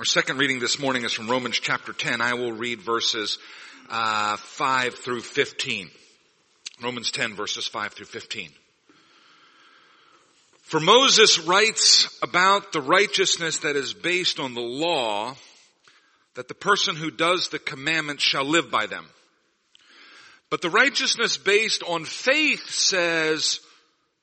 Our 0.00 0.06
second 0.06 0.38
reading 0.38 0.60
this 0.60 0.78
morning 0.78 1.04
is 1.04 1.12
from 1.12 1.28
Romans 1.28 1.60
chapter 1.60 1.92
10. 1.92 2.22
I 2.22 2.32
will 2.32 2.54
read 2.54 2.80
verses 2.80 3.36
uh, 3.90 4.38
5 4.38 4.94
through 4.94 5.20
15. 5.20 5.90
Romans 6.82 7.10
10 7.10 7.34
verses 7.34 7.66
5 7.66 7.92
through 7.92 8.06
15. 8.06 8.48
For 10.62 10.80
Moses 10.80 11.38
writes 11.40 12.18
about 12.22 12.72
the 12.72 12.80
righteousness 12.80 13.58
that 13.58 13.76
is 13.76 13.92
based 13.92 14.40
on 14.40 14.54
the 14.54 14.62
law, 14.62 15.34
that 16.32 16.48
the 16.48 16.54
person 16.54 16.96
who 16.96 17.10
does 17.10 17.50
the 17.50 17.58
commandments 17.58 18.22
shall 18.22 18.46
live 18.46 18.70
by 18.70 18.86
them. 18.86 19.04
But 20.48 20.62
the 20.62 20.70
righteousness 20.70 21.36
based 21.36 21.82
on 21.82 22.06
faith 22.06 22.70
says, 22.70 23.60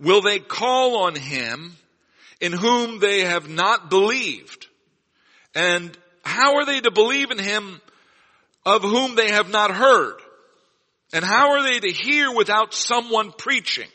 will 0.00 0.22
they 0.22 0.38
call 0.38 1.04
on 1.04 1.14
him 1.14 1.76
in 2.40 2.52
whom 2.52 2.98
they 2.98 3.20
have 3.20 3.48
not 3.48 3.90
believed? 3.90 4.66
And 5.54 5.96
how 6.22 6.56
are 6.56 6.64
they 6.64 6.80
to 6.80 6.90
believe 6.90 7.30
in 7.30 7.38
him 7.38 7.80
of 8.64 8.82
whom 8.82 9.14
they 9.14 9.30
have 9.30 9.50
not 9.50 9.70
heard? 9.70 10.16
And 11.12 11.24
how 11.24 11.52
are 11.52 11.62
they 11.62 11.80
to 11.80 11.92
hear 11.92 12.32
without 12.32 12.72
someone 12.72 13.32
preaching? 13.32 13.88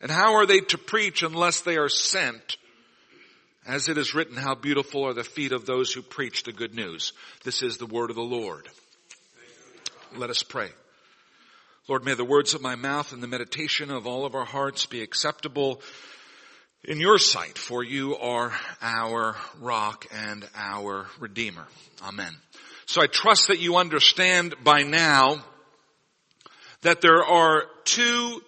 And 0.00 0.10
how 0.10 0.36
are 0.36 0.46
they 0.46 0.60
to 0.60 0.78
preach 0.78 1.22
unless 1.22 1.60
they 1.60 1.76
are 1.76 1.88
sent? 1.88 2.56
As 3.66 3.88
it 3.88 3.98
is 3.98 4.14
written, 4.14 4.36
how 4.36 4.54
beautiful 4.54 5.04
are 5.04 5.12
the 5.12 5.24
feet 5.24 5.52
of 5.52 5.66
those 5.66 5.92
who 5.92 6.02
preach 6.02 6.44
the 6.44 6.52
good 6.52 6.74
news. 6.74 7.12
This 7.44 7.62
is 7.62 7.76
the 7.76 7.86
word 7.86 8.10
of 8.10 8.16
the 8.16 8.22
Lord. 8.22 8.66
Let 10.16 10.30
us 10.30 10.42
pray. 10.42 10.70
Lord, 11.90 12.04
may 12.04 12.14
the 12.14 12.24
words 12.24 12.54
of 12.54 12.62
my 12.62 12.76
mouth 12.76 13.12
and 13.12 13.20
the 13.20 13.26
meditation 13.26 13.90
of 13.90 14.06
all 14.06 14.24
of 14.24 14.36
our 14.36 14.44
hearts 14.44 14.86
be 14.86 15.02
acceptable 15.02 15.82
in 16.84 17.00
your 17.00 17.18
sight, 17.18 17.58
for 17.58 17.82
you 17.82 18.16
are 18.16 18.52
our 18.80 19.34
rock 19.58 20.06
and 20.14 20.48
our 20.54 21.08
redeemer. 21.18 21.66
Amen. 22.00 22.32
So 22.86 23.02
I 23.02 23.08
trust 23.08 23.48
that 23.48 23.58
you 23.58 23.76
understand 23.76 24.54
by 24.62 24.84
now 24.84 25.44
that 26.82 27.00
there 27.00 27.24
are 27.24 27.64
two 27.82 28.40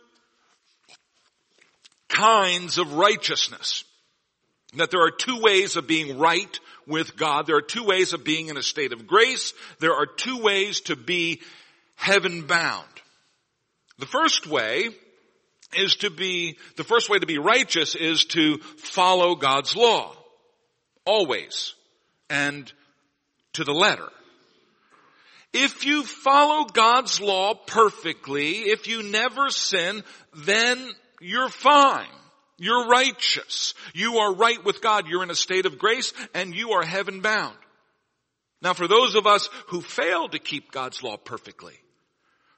kinds 2.06 2.78
of 2.78 2.92
righteousness. 2.92 3.82
That 4.76 4.92
there 4.92 5.02
are 5.02 5.10
two 5.10 5.40
ways 5.40 5.74
of 5.74 5.88
being 5.88 6.16
right 6.16 6.60
with 6.86 7.16
God. 7.16 7.48
There 7.48 7.56
are 7.56 7.60
two 7.60 7.82
ways 7.82 8.12
of 8.12 8.22
being 8.22 8.50
in 8.50 8.56
a 8.56 8.62
state 8.62 8.92
of 8.92 9.08
grace. 9.08 9.52
There 9.80 9.96
are 9.96 10.06
two 10.06 10.38
ways 10.38 10.82
to 10.82 10.94
be 10.94 11.40
heaven 11.96 12.42
bound. 12.46 12.86
The 14.02 14.06
first 14.06 14.48
way 14.48 14.88
is 15.76 15.94
to 15.98 16.10
be, 16.10 16.58
the 16.76 16.82
first 16.82 17.08
way 17.08 17.20
to 17.20 17.26
be 17.26 17.38
righteous 17.38 17.94
is 17.94 18.24
to 18.24 18.58
follow 18.58 19.36
God's 19.36 19.76
law. 19.76 20.12
Always. 21.06 21.74
And 22.28 22.70
to 23.52 23.62
the 23.62 23.72
letter. 23.72 24.08
If 25.52 25.86
you 25.86 26.02
follow 26.02 26.64
God's 26.64 27.20
law 27.20 27.54
perfectly, 27.54 28.72
if 28.72 28.88
you 28.88 29.04
never 29.04 29.50
sin, 29.50 30.02
then 30.34 30.84
you're 31.20 31.48
fine. 31.48 32.10
You're 32.58 32.88
righteous. 32.88 33.74
You 33.94 34.18
are 34.18 34.34
right 34.34 34.64
with 34.64 34.82
God. 34.82 35.06
You're 35.06 35.22
in 35.22 35.30
a 35.30 35.36
state 35.36 35.64
of 35.64 35.78
grace 35.78 36.12
and 36.34 36.56
you 36.56 36.72
are 36.72 36.84
heaven 36.84 37.20
bound. 37.20 37.56
Now 38.62 38.72
for 38.72 38.88
those 38.88 39.14
of 39.14 39.28
us 39.28 39.48
who 39.68 39.80
fail 39.80 40.28
to 40.28 40.40
keep 40.40 40.72
God's 40.72 41.04
law 41.04 41.16
perfectly, 41.16 41.78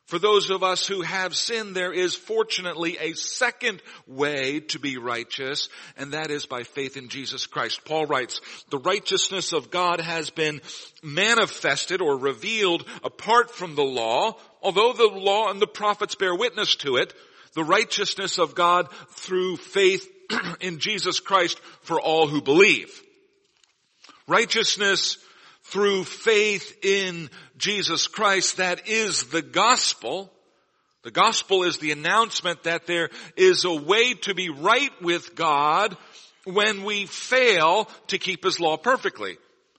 for 0.07 0.19
those 0.19 0.51
of 0.51 0.63
us 0.63 0.87
who 0.87 1.01
have 1.01 1.35
sinned, 1.35 1.75
there 1.75 1.93
is 1.93 2.15
fortunately 2.15 2.99
a 2.99 3.15
second 3.15 3.83
way 4.07 4.61
to 4.61 4.79
be 4.79 4.99
righteous, 4.99 5.71
and 5.97 6.13
that 6.13 6.31
is 6.31 6.45
by 6.45 6.63
faith 6.63 6.99
in 6.99 7.09
Jesus 7.09 7.47
Christ. 7.47 7.87
Paul 7.87 8.05
writes, 8.05 8.43
the 8.69 8.79
righteousness 8.79 9.55
of 9.55 9.71
God 9.71 10.01
has 10.01 10.29
been 10.29 10.61
manifested 11.03 12.03
or 12.03 12.19
revealed 12.19 12.85
apart 13.03 13.51
from 13.51 13.77
the 13.77 13.85
law, 13.85 14.37
although 14.61 14.93
the 14.93 15.07
law 15.07 15.51
and 15.51 15.61
the 15.61 15.67
prophets 15.67 16.17
bear 16.17 16.35
witness 16.35 16.77
to 16.77 16.97
it, 16.97 17.15
the 17.55 17.65
righteousness 17.65 18.39
of 18.39 18.55
God 18.55 18.89
through 19.09 19.57
faith 19.57 20.07
in 20.61 20.81
Jesus 20.81 21.19
Christ 21.19 21.59
for 21.81 21.99
all 21.99 22.27
who 22.27 22.43
believe. 22.43 23.03
Righteousness 24.27 25.17
through 25.65 26.05
faith 26.05 26.85
in 26.85 27.31
Jesus 27.57 28.07
Christ. 28.07 28.59
That 28.59 28.89
is 28.89 29.25
the 29.25 29.43
gospel. 29.43 30.31
The 31.03 31.11
gospel 31.11 31.65
is 31.65 31.79
the 31.79 31.93
announcement 31.93 32.63
that 32.65 32.87
there 32.87 33.11
is 33.37 33.65
a 33.65 33.75
way 33.75 34.15
to 34.23 34.35
be 34.35 34.49
right 34.49 34.93
with 35.03 35.35
God 35.35 35.97
when 36.45 36.85
we 36.85 37.07
fail 37.07 37.89
to 38.09 38.19
keep 38.19 38.45
His 38.45 38.61
law 38.61 38.77
perfectly. 38.77 39.37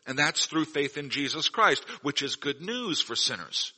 And 0.08 0.20
that's 0.20 0.46
through 0.46 0.66
faith 0.66 0.98
in 0.98 1.10
Jesus 1.10 1.50
Christ, 1.50 1.84
which 2.04 2.22
is 2.22 2.36
good 2.36 2.62
news 2.62 3.02
for 3.02 3.16
sinners. 3.16 3.74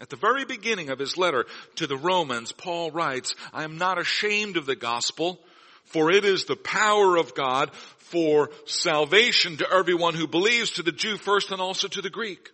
At 0.00 0.10
the 0.10 0.16
very 0.16 0.44
beginning 0.44 0.90
of 0.90 0.98
his 0.98 1.16
letter 1.16 1.46
to 1.76 1.86
the 1.86 1.96
Romans, 1.96 2.50
Paul 2.50 2.90
writes, 2.90 3.36
I 3.52 3.62
am 3.62 3.78
not 3.78 3.98
ashamed 3.98 4.56
of 4.56 4.66
the 4.66 4.74
gospel, 4.74 5.38
for 5.84 6.10
it 6.10 6.24
is 6.24 6.44
the 6.44 6.56
power 6.56 7.16
of 7.16 7.34
God 7.34 7.70
for 7.98 8.50
salvation 8.66 9.56
to 9.58 9.70
everyone 9.72 10.14
who 10.14 10.26
believes, 10.26 10.72
to 10.72 10.82
the 10.82 10.92
Jew 10.92 11.16
first 11.16 11.50
and 11.50 11.60
also 11.60 11.88
to 11.88 12.02
the 12.02 12.10
Greek. 12.10 12.50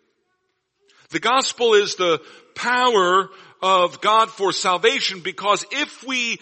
The 1.11 1.21
gospel 1.21 1.75
is 1.75 1.97
the 1.97 2.23
power 2.55 3.29
of 3.63 4.01
God 4.01 4.31
for 4.31 4.53
salvation 4.53 5.21
because 5.21 5.65
if 5.73 6.05
we 6.05 6.39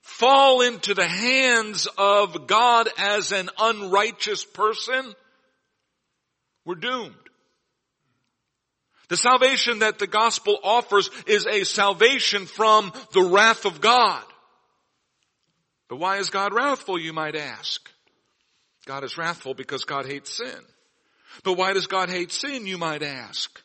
fall 0.00 0.62
into 0.62 0.94
the 0.94 1.06
hands 1.06 1.88
of 1.98 2.46
God 2.46 2.88
as 2.98 3.32
an 3.32 3.50
unrighteous 3.58 4.44
person, 4.44 5.14
we're 6.64 6.76
doomed. 6.76 7.14
The 9.08 9.16
salvation 9.16 9.80
that 9.80 9.98
the 9.98 10.06
gospel 10.06 10.58
offers 10.62 11.10
is 11.26 11.46
a 11.46 11.64
salvation 11.64 12.46
from 12.46 12.92
the 13.12 13.22
wrath 13.22 13.66
of 13.66 13.80
God. 13.80 14.22
But 15.92 15.98
why 15.98 16.16
is 16.20 16.30
God 16.30 16.54
wrathful, 16.54 16.98
you 16.98 17.12
might 17.12 17.36
ask? 17.36 17.86
God 18.86 19.04
is 19.04 19.18
wrathful 19.18 19.52
because 19.52 19.84
God 19.84 20.06
hates 20.06 20.34
sin. 20.34 20.64
But 21.44 21.58
why 21.58 21.74
does 21.74 21.86
God 21.86 22.08
hate 22.08 22.32
sin, 22.32 22.66
you 22.66 22.78
might 22.78 23.02
ask? 23.02 23.60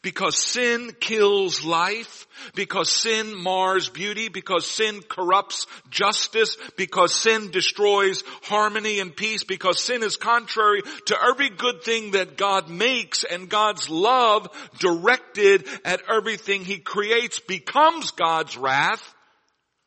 Because 0.00 0.38
sin 0.38 0.92
kills 0.98 1.66
life, 1.66 2.26
because 2.54 2.90
sin 2.90 3.34
mars 3.36 3.90
beauty, 3.90 4.30
because 4.30 4.66
sin 4.66 5.02
corrupts 5.10 5.66
justice, 5.90 6.56
because 6.78 7.14
sin 7.14 7.50
destroys 7.50 8.22
harmony 8.44 8.98
and 8.98 9.14
peace, 9.14 9.44
because 9.44 9.78
sin 9.78 10.02
is 10.02 10.16
contrary 10.16 10.80
to 11.04 11.18
every 11.22 11.50
good 11.50 11.82
thing 11.82 12.12
that 12.12 12.38
God 12.38 12.70
makes 12.70 13.24
and 13.24 13.50
God's 13.50 13.90
love 13.90 14.48
directed 14.78 15.66
at 15.84 16.00
everything 16.08 16.64
He 16.64 16.78
creates 16.78 17.40
becomes 17.40 18.12
God's 18.12 18.56
wrath 18.56 19.14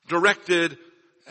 directed 0.07 0.77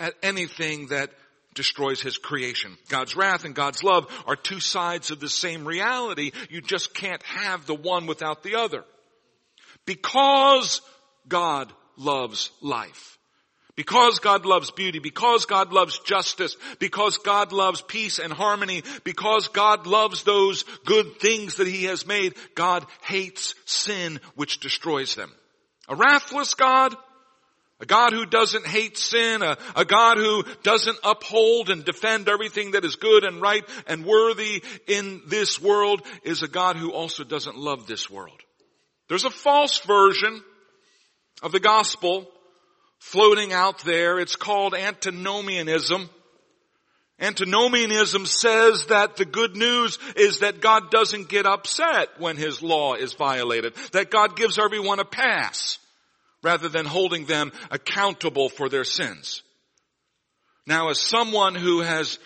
at 0.01 0.15
anything 0.23 0.89
that 0.89 1.11
destroys 1.55 2.01
his 2.01 2.17
creation. 2.17 2.77
God's 2.89 3.15
wrath 3.15 3.45
and 3.45 3.55
God's 3.55 3.85
love 3.85 4.09
are 4.27 4.37
two 4.37 4.61
sides 4.61 5.11
of 5.11 5.21
the 5.21 5.29
same 5.29 5.67
reality. 5.67 6.33
You 6.49 6.61
just 6.61 6.95
can't 6.95 7.23
have 7.25 7.67
the 7.67 7.75
one 7.75 8.07
without 8.07 8.43
the 8.43 8.57
other. 8.57 8.85
Because 9.85 10.81
God 11.29 11.73
loves 11.97 12.51
life. 12.61 13.19
Because 13.77 14.19
God 14.19 14.45
loves 14.45 14.71
beauty, 14.71 14.99
because 14.99 15.47
God 15.47 15.73
loves 15.73 15.99
justice, 16.01 16.57
because 16.79 17.19
God 17.19 17.53
loves 17.53 17.81
peace 17.81 18.19
and 18.19 18.33
harmony, 18.33 18.83
because 19.05 19.49
God 19.49 19.87
loves 19.87 20.23
those 20.23 20.65
good 20.85 21.19
things 21.19 21.55
that 21.57 21.67
He 21.67 21.85
has 21.85 22.07
made, 22.07 22.35
God 22.55 22.85
hates 23.03 23.55
sin 23.65 24.21
which 24.35 24.61
destroys 24.61 25.15
them. 25.15 25.33
A 25.89 25.97
wrathless 25.97 26.55
God? 26.55 26.95
A 27.81 27.87
God 27.87 28.13
who 28.13 28.27
doesn't 28.27 28.67
hate 28.67 28.99
sin, 28.99 29.43
a, 29.43 29.57
a, 29.75 29.87
God 29.87 30.19
who 30.19 30.45
doesn't 30.63 30.99
uphold 31.03 31.71
and 31.71 31.83
defend 31.83 32.29
everything 32.29 32.73
that 32.73 32.85
is 32.85 32.97
good 32.97 33.25
and 33.25 33.41
right 33.41 33.67
and 33.87 34.05
worthy 34.05 34.63
in 34.87 35.23
this 35.27 35.61
world 35.61 36.03
is 36.23 36.43
a 36.43 36.49
God 36.49 36.77
who 36.77 36.93
also 36.93 37.25
doesn't 37.25 37.57
love 37.57 37.87
this 37.87 38.11
world. 38.11 38.39
There's 39.09 39.25
a 39.25 39.31
false 39.31 39.79
version 39.79 40.43
of 41.43 41.53
the 41.53 41.61
gospel 41.61 42.29
floating 42.99 43.55
out 43.55 43.79
there. 43.79 44.21
It's 44.21 44.37
called 44.37 44.75
antinomianism. 44.75 46.11
Antinomianism 47.19 48.27
says 48.27 48.87
that 48.87 49.17
the 49.17 49.25
good 49.25 49.57
news 49.57 49.99
is 50.17 50.41
that 50.41 50.61
God 50.61 50.91
doesn't 50.91 51.31
get 51.31 51.47
upset 51.47 52.09
when 52.19 52.37
His 52.37 52.63
law 52.63 52.95
is 52.95 53.15
violated, 53.15 53.75
that 53.93 54.11
God 54.11 54.37
gives 54.37 54.59
everyone 54.59 55.01
a 55.01 55.05
pass 55.07 55.79
rather 56.43 56.69
than 56.69 56.87
holding 56.87 57.27
them 57.27 57.53
accountable 57.71 58.49
for 58.49 58.69
their 58.69 58.85
sins. 58.85 59.43
Now 60.67 60.89
as 60.91 61.01
someone 61.01 61.55
who 61.55 61.81
has 61.81 62.19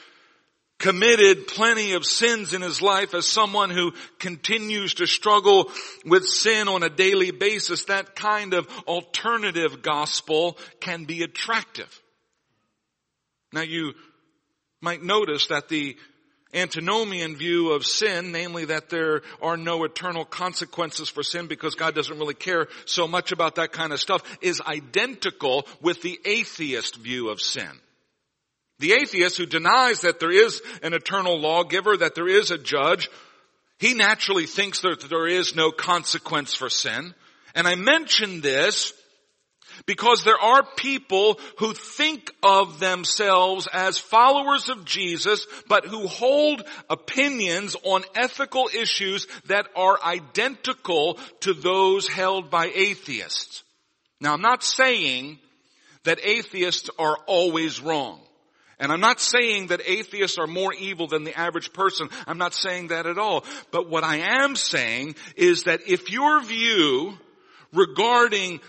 committed 0.78 1.46
plenty 1.46 1.92
of 1.92 2.04
sins 2.04 2.52
in 2.52 2.60
his 2.62 2.82
life, 2.82 3.14
as 3.14 3.26
someone 3.26 3.70
who 3.70 3.92
continues 4.18 4.94
to 4.94 5.06
struggle 5.06 5.70
with 6.04 6.26
sin 6.26 6.68
on 6.68 6.82
a 6.82 6.90
daily 6.90 7.30
basis, 7.30 7.84
that 7.84 8.14
kind 8.16 8.54
of 8.54 8.68
alternative 8.86 9.82
gospel 9.82 10.58
can 10.80 11.04
be 11.04 11.22
attractive. 11.22 11.88
Now 13.52 13.62
you 13.62 13.94
might 14.80 15.02
notice 15.02 15.46
that 15.46 15.68
the 15.68 15.96
antinomian 16.54 17.36
view 17.36 17.72
of 17.72 17.84
sin, 17.84 18.32
namely 18.32 18.66
that 18.66 18.88
there 18.88 19.22
are 19.42 19.56
no 19.56 19.84
eternal 19.84 20.24
consequences 20.24 21.08
for 21.08 21.22
sin 21.22 21.46
because 21.46 21.74
God 21.74 21.94
doesn't 21.94 22.18
really 22.18 22.34
care 22.34 22.68
so 22.86 23.06
much 23.08 23.32
about 23.32 23.56
that 23.56 23.72
kind 23.72 23.92
of 23.92 24.00
stuff, 24.00 24.22
is 24.40 24.60
identical 24.60 25.66
with 25.80 26.02
the 26.02 26.18
atheist 26.24 26.96
view 26.96 27.28
of 27.30 27.40
sin. 27.40 27.70
The 28.78 28.92
atheist 28.92 29.38
who 29.38 29.46
denies 29.46 30.00
that 30.00 30.20
there 30.20 30.32
is 30.32 30.60
an 30.82 30.94
eternal 30.94 31.40
lawgiver, 31.40 31.96
that 31.96 32.14
there 32.14 32.28
is 32.28 32.50
a 32.50 32.58
judge, 32.58 33.08
he 33.78 33.94
naturally 33.94 34.46
thinks 34.46 34.80
that 34.80 35.06
there 35.08 35.26
is 35.26 35.54
no 35.54 35.70
consequence 35.70 36.54
for 36.54 36.68
sin. 36.70 37.14
And 37.54 37.66
I 37.66 37.74
mention 37.74 38.40
this 38.40 38.92
because 39.86 40.24
there 40.24 40.38
are 40.38 40.64
people 40.76 41.38
who 41.58 41.74
think 41.74 42.32
of 42.42 42.80
themselves 42.80 43.68
as 43.72 43.98
followers 43.98 44.68
of 44.68 44.84
Jesus, 44.84 45.46
but 45.68 45.86
who 45.86 46.06
hold 46.06 46.62
opinions 46.90 47.76
on 47.84 48.04
ethical 48.14 48.68
issues 48.74 49.26
that 49.46 49.66
are 49.76 49.98
identical 50.02 51.18
to 51.40 51.54
those 51.54 52.08
held 52.08 52.50
by 52.50 52.70
atheists. 52.74 53.62
Now 54.20 54.34
I'm 54.34 54.42
not 54.42 54.62
saying 54.62 55.38
that 56.04 56.24
atheists 56.24 56.90
are 56.98 57.16
always 57.26 57.80
wrong. 57.80 58.20
And 58.78 58.90
I'm 58.90 59.00
not 59.00 59.20
saying 59.20 59.68
that 59.68 59.88
atheists 59.88 60.36
are 60.36 60.46
more 60.46 60.74
evil 60.74 61.06
than 61.06 61.24
the 61.24 61.38
average 61.38 61.72
person. 61.72 62.08
I'm 62.26 62.38
not 62.38 62.54
saying 62.54 62.88
that 62.88 63.06
at 63.06 63.18
all. 63.18 63.44
But 63.70 63.88
what 63.88 64.04
I 64.04 64.42
am 64.42 64.56
saying 64.56 65.14
is 65.36 65.64
that 65.64 65.86
if 65.86 66.10
your 66.10 66.42
view 66.42 67.16
regarding 67.72 68.60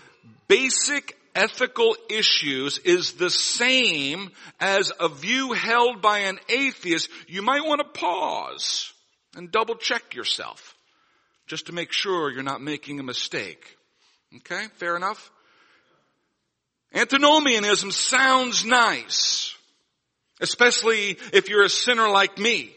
basic 0.48 1.16
ethical 1.34 1.96
issues 2.08 2.78
is 2.78 3.12
the 3.12 3.30
same 3.30 4.30
as 4.58 4.90
a 4.98 5.08
view 5.08 5.52
held 5.52 6.00
by 6.00 6.20
an 6.20 6.38
atheist, 6.48 7.10
you 7.28 7.42
might 7.42 7.64
want 7.64 7.80
to 7.80 8.00
pause 8.00 8.92
and 9.36 9.52
double 9.52 9.76
check 9.76 10.14
yourself 10.14 10.74
just 11.46 11.66
to 11.66 11.72
make 11.72 11.92
sure 11.92 12.30
you're 12.30 12.42
not 12.42 12.62
making 12.62 12.98
a 12.98 13.04
mistake. 13.04 13.76
Okay, 14.36 14.66
fair 14.76 14.96
enough? 14.96 15.30
Antinomianism 16.94 17.90
sounds 17.90 18.64
nice, 18.64 19.54
especially 20.40 21.18
if 21.32 21.48
you're 21.48 21.64
a 21.64 21.68
sinner 21.68 22.08
like 22.08 22.38
me. 22.38 22.75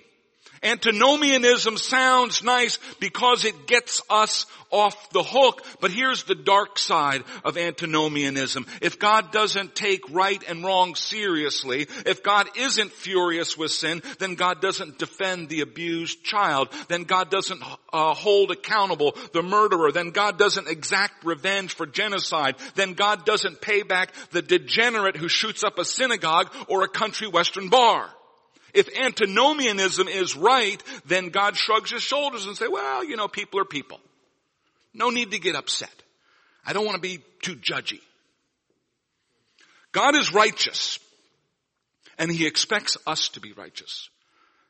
Antinomianism 0.64 1.78
sounds 1.78 2.44
nice 2.44 2.80
because 3.00 3.46
it 3.46 3.68
gets 3.68 4.02
us 4.10 4.46
off 4.72 5.10
the 5.12 5.24
hook, 5.24 5.66
but 5.80 5.92
here's 5.92 6.24
the 6.24 6.36
dark 6.36 6.78
side 6.78 7.24
of 7.44 7.58
antinomianism. 7.58 8.66
If 8.82 9.00
God 9.00 9.32
doesn't 9.32 9.76
take 9.76 10.02
right 10.12 10.42
and 10.48 10.64
wrong 10.64 10.96
seriously, 10.96 11.88
if 12.06 12.24
God 12.24 12.48
isn't 12.58 12.92
furious 12.92 13.58
with 13.58 13.72
sin, 13.72 14.02
then 14.20 14.36
God 14.36 14.62
doesn't 14.62 15.00
defend 15.00 15.50
the 15.50 15.62
abused 15.62 16.24
child, 16.24 16.70
then 16.88 17.04
God 17.04 17.32
doesn't 17.32 17.64
uh, 17.94 18.14
hold 18.14 18.52
accountable 18.52 19.16
the 19.34 19.44
murderer, 19.44 19.92
then 19.92 20.12
God 20.12 20.38
doesn't 20.38 20.68
exact 20.68 21.26
revenge 21.26 21.74
for 21.74 21.86
genocide, 21.86 22.56
then 22.76 22.94
God 22.94 23.26
doesn't 23.26 23.62
pay 23.62 23.84
back 23.84 24.14
the 24.32 24.42
degenerate 24.42 25.18
who 25.18 25.28
shoots 25.30 25.64
up 25.64 25.80
a 25.80 25.86
synagogue 25.86 26.54
or 26.68 26.84
a 26.84 26.90
country 26.90 27.28
western 27.28 27.70
bar. 27.70 28.10
If 28.74 28.90
antinomianism 28.98 30.08
is 30.08 30.36
right, 30.36 30.82
then 31.06 31.30
God 31.30 31.58
shrugs 31.58 31.92
his 31.92 32.04
shoulders 32.04 32.46
and 32.46 32.56
say, 32.58 32.68
well, 32.68 33.04
you 33.04 33.16
know, 33.16 33.28
people 33.28 33.60
are 33.60 33.66
people. 33.66 34.00
No 34.94 35.10
need 35.10 35.32
to 35.32 35.40
get 35.40 35.56
upset. 35.56 35.94
I 36.66 36.74
don't 36.74 36.86
want 36.86 36.96
to 36.96 37.02
be 37.02 37.20
too 37.42 37.56
judgy. 37.56 38.02
God 39.92 40.16
is 40.16 40.34
righteous 40.34 41.00
and 42.18 42.32
he 42.32 42.46
expects 42.46 42.98
us 43.08 43.30
to 43.30 43.40
be 43.40 43.54
righteous. 43.54 44.10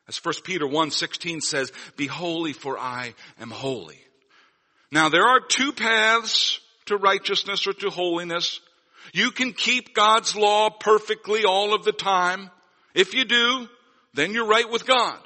As 0.08 0.18
1 0.18 0.44
Peter 0.44 0.66
1:16 0.66 1.42
says, 1.42 1.72
"Be 1.98 2.08
holy 2.08 2.54
for 2.54 2.80
I 2.80 3.16
am 3.40 3.52
holy." 3.52 4.04
Now 4.92 5.10
there 5.10 5.26
are 5.26 5.40
two 5.40 5.74
paths 5.74 6.60
to 6.86 6.98
righteousness 6.98 7.68
or 7.68 7.74
to 7.74 7.90
holiness. 7.90 8.60
You 9.14 9.32
can 9.32 9.54
keep 9.54 9.94
God's 9.94 10.36
law 10.36 10.70
perfectly 10.70 11.46
all 11.46 11.74
of 11.74 11.84
the 11.84 11.92
time. 11.92 12.50
If 12.94 13.14
you 13.14 13.26
do, 13.26 13.70
then 14.14 14.34
you're 14.34 14.48
right 14.48 14.70
with 14.70 14.86
God 14.86 15.20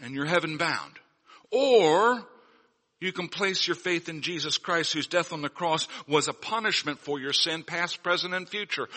and 0.00 0.14
you're 0.14 0.26
heaven 0.26 0.56
bound. 0.56 0.92
Or 1.50 2.26
you 3.00 3.12
can 3.12 3.28
place 3.28 3.66
your 3.66 3.76
faith 3.76 4.08
in 4.08 4.22
Jesus 4.22 4.58
Christ 4.58 4.92
whose 4.92 5.06
death 5.06 5.32
on 5.32 5.42
the 5.42 5.48
cross 5.48 5.88
was 6.06 6.28
a 6.28 6.32
punishment 6.32 6.98
for 6.98 7.20
your 7.20 7.32
sin, 7.32 7.62
past, 7.62 8.02
present, 8.02 8.34
and 8.34 8.48
future. 8.48 8.88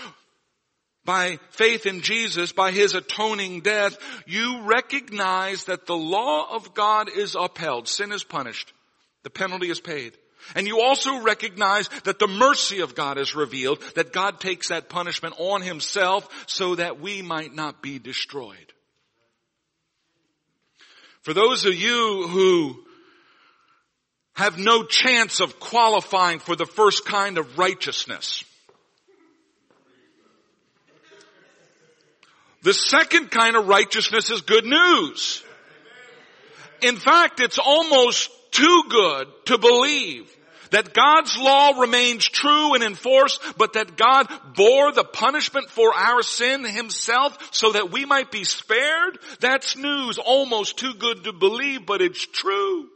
By 1.04 1.40
faith 1.52 1.86
in 1.86 2.02
Jesus, 2.02 2.52
by 2.52 2.72
His 2.72 2.94
atoning 2.94 3.62
death, 3.62 3.98
you 4.28 4.64
recognize 4.64 5.66
that 5.66 5.88
the 5.88 5.96
law 5.96 6.56
of 6.56 6.74
God 6.74 7.10
is 7.10 7.36
upheld. 7.36 7.88
Sin 7.88 8.12
is 8.12 8.24
punished. 8.24 8.72
The 9.24 9.32
penalty 9.32 9.70
is 9.70 9.80
paid. 9.80 10.14
And 10.56 10.68
you 10.68 10.82
also 10.82 11.22
recognize 11.22 11.88
that 12.04 12.20
the 12.20 12.28
mercy 12.28 12.82
of 12.82 12.96
God 12.96 13.18
is 13.18 13.36
revealed, 13.36 13.82
that 13.96 14.13
God 14.13 14.39
takes 14.39 14.70
that 14.70 14.89
punishment 14.89 15.36
on 15.38 15.62
Himself 15.62 16.27
so 16.48 16.75
that 16.75 17.00
we 17.00 17.22
might 17.22 17.54
not 17.54 17.82
be 17.82 18.00
destroyed. 18.00 18.74
For 21.22 21.34
those 21.34 21.66
of 21.66 21.75
you 21.75 22.28
who 22.28 22.84
have 24.34 24.58
no 24.58 24.84
chance 24.84 25.40
of 25.40 25.60
qualifying 25.60 26.40
for 26.40 26.56
the 26.56 26.66
first 26.66 27.06
kind 27.06 27.38
of 27.38 27.58
righteousness, 27.58 28.44
the 32.63 32.74
second 32.74 33.30
kind 33.30 33.56
of 33.56 33.68
righteousness 33.68 34.30
is 34.30 34.42
good 34.42 34.66
news. 34.66 35.44
In 36.82 36.96
fact, 36.96 37.40
it's 37.40 37.60
almost 37.60 38.30
too 38.51 38.84
good 38.90 39.28
to 39.46 39.58
believe 39.58 40.36
that 40.72 40.94
God's 40.94 41.38
law 41.38 41.80
remains 41.80 42.28
true 42.28 42.74
and 42.74 42.84
enforced, 42.84 43.42
but 43.58 43.74
that 43.74 43.98
God 43.98 44.28
bore 44.56 44.92
the 44.92 45.04
punishment 45.04 45.70
for 45.70 45.94
our 45.94 46.24
sin 46.24 46.66
himself 46.66 47.38
so 47.51 47.74
that 47.74 47.92
we 47.92 48.06
might 48.06 48.32
be 48.32 48.44
spared, 48.44 49.20
that's 49.40 49.78
news 49.78 50.18
almost 50.18 50.78
too 50.78 50.94
good 50.96 51.25
to 51.25 51.34
believe, 51.34 51.86
but 51.86 52.01
it's 52.01 52.25
true. 52.25 52.90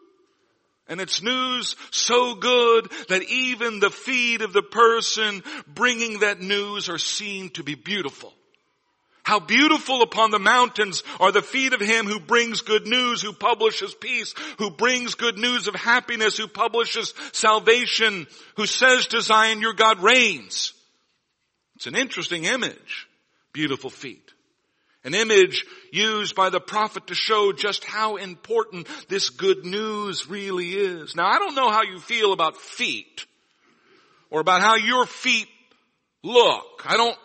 And 0.88 1.02
it's 1.02 1.22
news 1.22 1.76
so 1.92 2.36
good 2.36 2.92
that 3.10 3.24
even 3.24 3.80
the 3.80 3.90
feet 3.90 4.42
of 4.42 4.54
the 4.54 4.62
person 4.62 5.44
bringing 5.68 6.20
that 6.20 6.42
news 6.42 6.90
are 6.90 7.00
seen 7.00 7.50
to 7.52 7.64
be 7.64 7.76
beautiful. 7.76 8.34
How 9.26 9.40
beautiful 9.40 10.04
upon 10.04 10.30
the 10.30 10.38
mountains 10.38 11.04
are 11.20 11.32
the 11.32 11.42
feet 11.42 11.74
of 11.74 11.82
him 11.82 12.06
who 12.06 12.20
brings 12.20 12.62
good 12.62 12.86
news, 12.86 13.24
who 13.24 13.34
publishes 13.34 13.96
peace, 13.96 14.36
who 14.60 14.70
brings 14.70 15.16
good 15.16 15.40
news 15.40 15.68
of 15.68 15.74
happiness, 15.74 16.38
who 16.38 16.48
publishes 16.48 17.12
salvation, 17.32 18.28
who 18.56 18.68
says 18.68 19.08
to 19.08 19.22
Zion, 19.22 19.62
your 19.62 19.74
God 19.74 20.04
reigns. 20.04 20.74
It's 21.76 21.88
an 21.88 21.96
interesting 21.96 22.44
image. 22.44 23.08
Beautiful 23.52 23.90
feet. 23.90 24.32
An 25.04 25.16
image 25.16 25.66
used 25.92 26.36
by 26.36 26.52
the 26.52 26.62
prophet 26.62 27.08
to 27.08 27.16
show 27.16 27.52
just 27.52 27.84
how 27.84 28.18
important 28.18 28.88
this 29.10 29.32
good 29.32 29.66
news 29.66 30.30
really 30.30 30.70
is. 30.70 31.16
Now 31.16 31.26
I 31.26 31.40
don't 31.40 31.56
know 31.56 31.72
how 31.72 31.82
you 31.82 31.98
feel 31.98 32.32
about 32.32 32.58
feet 32.58 33.26
or 34.30 34.40
about 34.40 34.62
how 34.62 34.76
your 34.76 35.08
feet 35.08 35.48
look. 36.22 36.84
I 36.86 36.96
don't 36.96 37.18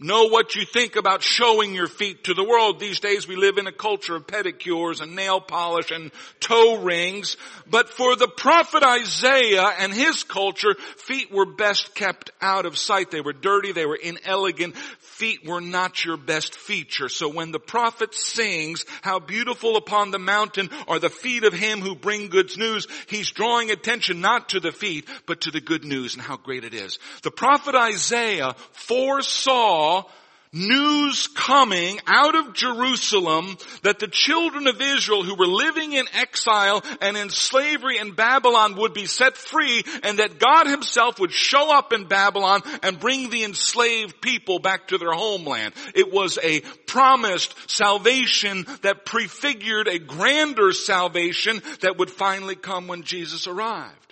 know 0.00 0.26
what 0.26 0.54
you 0.54 0.64
think 0.64 0.94
about 0.94 1.22
showing 1.22 1.74
your 1.74 1.88
feet 1.88 2.24
to 2.24 2.34
the 2.34 2.44
world. 2.44 2.78
These 2.78 3.00
days 3.00 3.26
we 3.26 3.34
live 3.34 3.58
in 3.58 3.66
a 3.66 3.72
culture 3.72 4.14
of 4.14 4.28
pedicures 4.28 5.00
and 5.00 5.16
nail 5.16 5.40
polish 5.40 5.90
and 5.90 6.12
toe 6.38 6.78
rings. 6.78 7.36
But 7.68 7.88
for 7.88 8.14
the 8.14 8.28
prophet 8.28 8.84
Isaiah 8.84 9.68
and 9.80 9.92
his 9.92 10.22
culture, 10.22 10.74
feet 10.98 11.32
were 11.32 11.46
best 11.46 11.96
kept 11.96 12.30
out 12.40 12.64
of 12.64 12.78
sight. 12.78 13.10
They 13.10 13.20
were 13.20 13.32
dirty, 13.32 13.72
they 13.72 13.86
were 13.86 13.98
inelegant. 14.00 14.76
Feet 15.18 15.44
were 15.44 15.60
not 15.60 16.04
your 16.04 16.16
best 16.16 16.54
feature. 16.54 17.08
So 17.08 17.28
when 17.28 17.50
the 17.50 17.58
prophet 17.58 18.14
sings, 18.14 18.84
how 19.02 19.18
beautiful 19.18 19.76
upon 19.76 20.12
the 20.12 20.20
mountain 20.20 20.70
are 20.86 21.00
the 21.00 21.10
feet 21.10 21.42
of 21.42 21.52
him 21.52 21.80
who 21.80 21.96
bring 21.96 22.28
good 22.28 22.56
news, 22.56 22.86
he's 23.08 23.32
drawing 23.32 23.72
attention 23.72 24.20
not 24.20 24.50
to 24.50 24.60
the 24.60 24.70
feet, 24.70 25.08
but 25.26 25.40
to 25.40 25.50
the 25.50 25.60
good 25.60 25.84
news 25.84 26.14
and 26.14 26.22
how 26.22 26.36
great 26.36 26.62
it 26.62 26.72
is. 26.72 27.00
The 27.24 27.32
prophet 27.32 27.74
Isaiah 27.74 28.54
foresaw 28.70 30.04
news 30.52 31.26
coming 31.28 32.00
out 32.06 32.34
of 32.34 32.54
Jerusalem 32.54 33.56
that 33.82 33.98
the 33.98 34.08
children 34.08 34.66
of 34.66 34.80
Israel 34.80 35.22
who 35.22 35.34
were 35.34 35.46
living 35.46 35.92
in 35.92 36.06
exile 36.14 36.82
and 37.00 37.16
in 37.16 37.30
slavery 37.30 37.98
in 37.98 38.12
Babylon 38.12 38.76
would 38.76 38.94
be 38.94 39.06
set 39.06 39.36
free 39.36 39.82
and 40.02 40.18
that 40.18 40.38
God 40.38 40.66
himself 40.66 41.18
would 41.20 41.32
show 41.32 41.76
up 41.76 41.92
in 41.92 42.04
Babylon 42.06 42.62
and 42.82 43.00
bring 43.00 43.30
the 43.30 43.44
enslaved 43.44 44.20
people 44.20 44.58
back 44.58 44.88
to 44.88 44.98
their 44.98 45.12
homeland. 45.12 45.74
It 45.94 46.12
was 46.12 46.38
a 46.42 46.60
promised 46.86 47.54
salvation 47.70 48.66
that 48.82 49.04
prefigured 49.04 49.88
a 49.88 49.98
grander 49.98 50.72
salvation 50.72 51.62
that 51.80 51.98
would 51.98 52.10
finally 52.10 52.56
come 52.56 52.88
when 52.88 53.02
Jesus 53.02 53.46
arrived. 53.46 54.07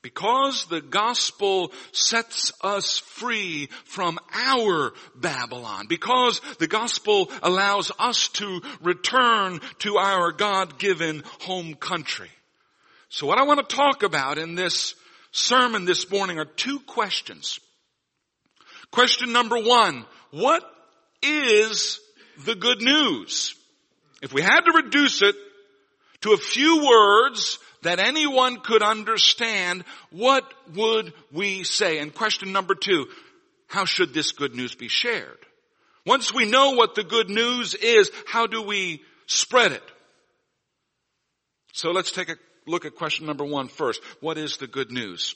Because 0.00 0.66
the 0.66 0.80
gospel 0.80 1.72
sets 1.92 2.52
us 2.62 2.98
free 2.98 3.68
from 3.84 4.18
our 4.32 4.92
Babylon. 5.16 5.86
Because 5.88 6.40
the 6.58 6.68
gospel 6.68 7.30
allows 7.42 7.90
us 7.98 8.28
to 8.28 8.60
return 8.80 9.60
to 9.80 9.96
our 9.96 10.30
God-given 10.30 11.24
home 11.40 11.74
country. 11.74 12.30
So 13.08 13.26
what 13.26 13.38
I 13.38 13.44
want 13.44 13.68
to 13.68 13.76
talk 13.76 14.02
about 14.02 14.38
in 14.38 14.54
this 14.54 14.94
sermon 15.32 15.84
this 15.84 16.10
morning 16.10 16.38
are 16.38 16.44
two 16.44 16.78
questions. 16.80 17.58
Question 18.90 19.32
number 19.32 19.58
one, 19.58 20.06
what 20.30 20.62
is 21.22 22.00
the 22.44 22.54
good 22.54 22.80
news? 22.80 23.54
If 24.22 24.32
we 24.32 24.42
had 24.42 24.60
to 24.60 24.72
reduce 24.72 25.22
it 25.22 25.34
to 26.20 26.32
a 26.32 26.38
few 26.38 26.86
words, 26.86 27.58
that 27.82 28.00
anyone 28.00 28.60
could 28.60 28.82
understand, 28.82 29.84
what 30.10 30.44
would 30.74 31.12
we 31.32 31.64
say? 31.64 31.98
And 31.98 32.14
question 32.14 32.52
number 32.52 32.74
two, 32.74 33.06
how 33.66 33.84
should 33.84 34.14
this 34.14 34.32
good 34.32 34.54
news 34.54 34.74
be 34.74 34.88
shared? 34.88 35.38
Once 36.06 36.32
we 36.32 36.44
know 36.50 36.70
what 36.70 36.94
the 36.94 37.04
good 37.04 37.28
news 37.28 37.74
is, 37.74 38.10
how 38.26 38.46
do 38.46 38.62
we 38.62 39.02
spread 39.26 39.72
it? 39.72 39.82
So 41.72 41.90
let's 41.90 42.10
take 42.10 42.30
a 42.30 42.36
look 42.66 42.84
at 42.84 42.94
question 42.94 43.26
number 43.26 43.44
one 43.44 43.68
first. 43.68 44.00
What 44.20 44.38
is 44.38 44.56
the 44.56 44.66
good 44.66 44.90
news? 44.90 45.34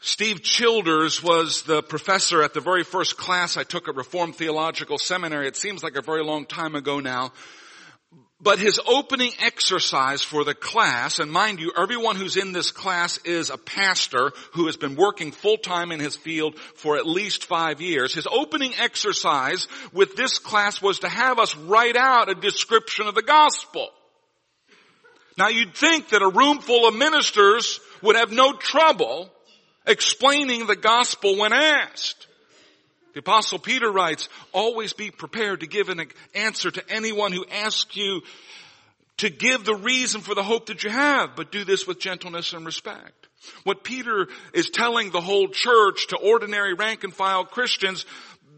Steve 0.00 0.42
Childers 0.42 1.22
was 1.22 1.62
the 1.62 1.82
professor 1.82 2.42
at 2.42 2.52
the 2.52 2.60
very 2.60 2.84
first 2.84 3.16
class 3.16 3.56
I 3.56 3.62
took 3.62 3.88
at 3.88 3.94
Reformed 3.94 4.36
Theological 4.36 4.98
Seminary. 4.98 5.48
It 5.48 5.56
seems 5.56 5.82
like 5.82 5.96
a 5.96 6.02
very 6.02 6.22
long 6.22 6.44
time 6.44 6.74
ago 6.74 7.00
now. 7.00 7.32
But 8.44 8.58
his 8.58 8.78
opening 8.86 9.32
exercise 9.40 10.20
for 10.20 10.44
the 10.44 10.54
class, 10.54 11.18
and 11.18 11.32
mind 11.32 11.60
you, 11.60 11.72
everyone 11.74 12.16
who's 12.16 12.36
in 12.36 12.52
this 12.52 12.72
class 12.72 13.18
is 13.24 13.48
a 13.48 13.56
pastor 13.56 14.32
who 14.52 14.66
has 14.66 14.76
been 14.76 14.96
working 14.96 15.32
full 15.32 15.56
time 15.56 15.90
in 15.90 15.98
his 15.98 16.14
field 16.14 16.58
for 16.74 16.98
at 16.98 17.06
least 17.06 17.46
five 17.46 17.80
years. 17.80 18.12
His 18.12 18.26
opening 18.30 18.74
exercise 18.78 19.66
with 19.94 20.14
this 20.14 20.38
class 20.38 20.82
was 20.82 20.98
to 20.98 21.08
have 21.08 21.38
us 21.38 21.56
write 21.56 21.96
out 21.96 22.28
a 22.28 22.34
description 22.34 23.06
of 23.06 23.14
the 23.14 23.22
gospel. 23.22 23.88
Now 25.38 25.48
you'd 25.48 25.74
think 25.74 26.10
that 26.10 26.20
a 26.20 26.28
room 26.28 26.58
full 26.58 26.86
of 26.86 26.94
ministers 26.94 27.80
would 28.02 28.14
have 28.14 28.30
no 28.30 28.52
trouble 28.52 29.30
explaining 29.86 30.66
the 30.66 30.76
gospel 30.76 31.38
when 31.38 31.54
asked. 31.54 32.26
The 33.14 33.20
apostle 33.20 33.58
Peter 33.58 33.90
writes, 33.90 34.28
always 34.52 34.92
be 34.92 35.10
prepared 35.10 35.60
to 35.60 35.66
give 35.66 35.88
an 35.88 36.04
answer 36.34 36.70
to 36.70 36.84
anyone 36.90 37.32
who 37.32 37.46
asks 37.50 37.96
you 37.96 38.22
to 39.18 39.30
give 39.30 39.64
the 39.64 39.76
reason 39.76 40.20
for 40.20 40.34
the 40.34 40.42
hope 40.42 40.66
that 40.66 40.82
you 40.82 40.90
have, 40.90 41.36
but 41.36 41.52
do 41.52 41.64
this 41.64 41.86
with 41.86 42.00
gentleness 42.00 42.52
and 42.52 42.66
respect. 42.66 43.28
What 43.62 43.84
Peter 43.84 44.26
is 44.52 44.70
telling 44.70 45.10
the 45.10 45.20
whole 45.20 45.48
church 45.48 46.08
to 46.08 46.16
ordinary 46.16 46.74
rank 46.74 47.04
and 47.04 47.14
file 47.14 47.44
Christians, 47.44 48.04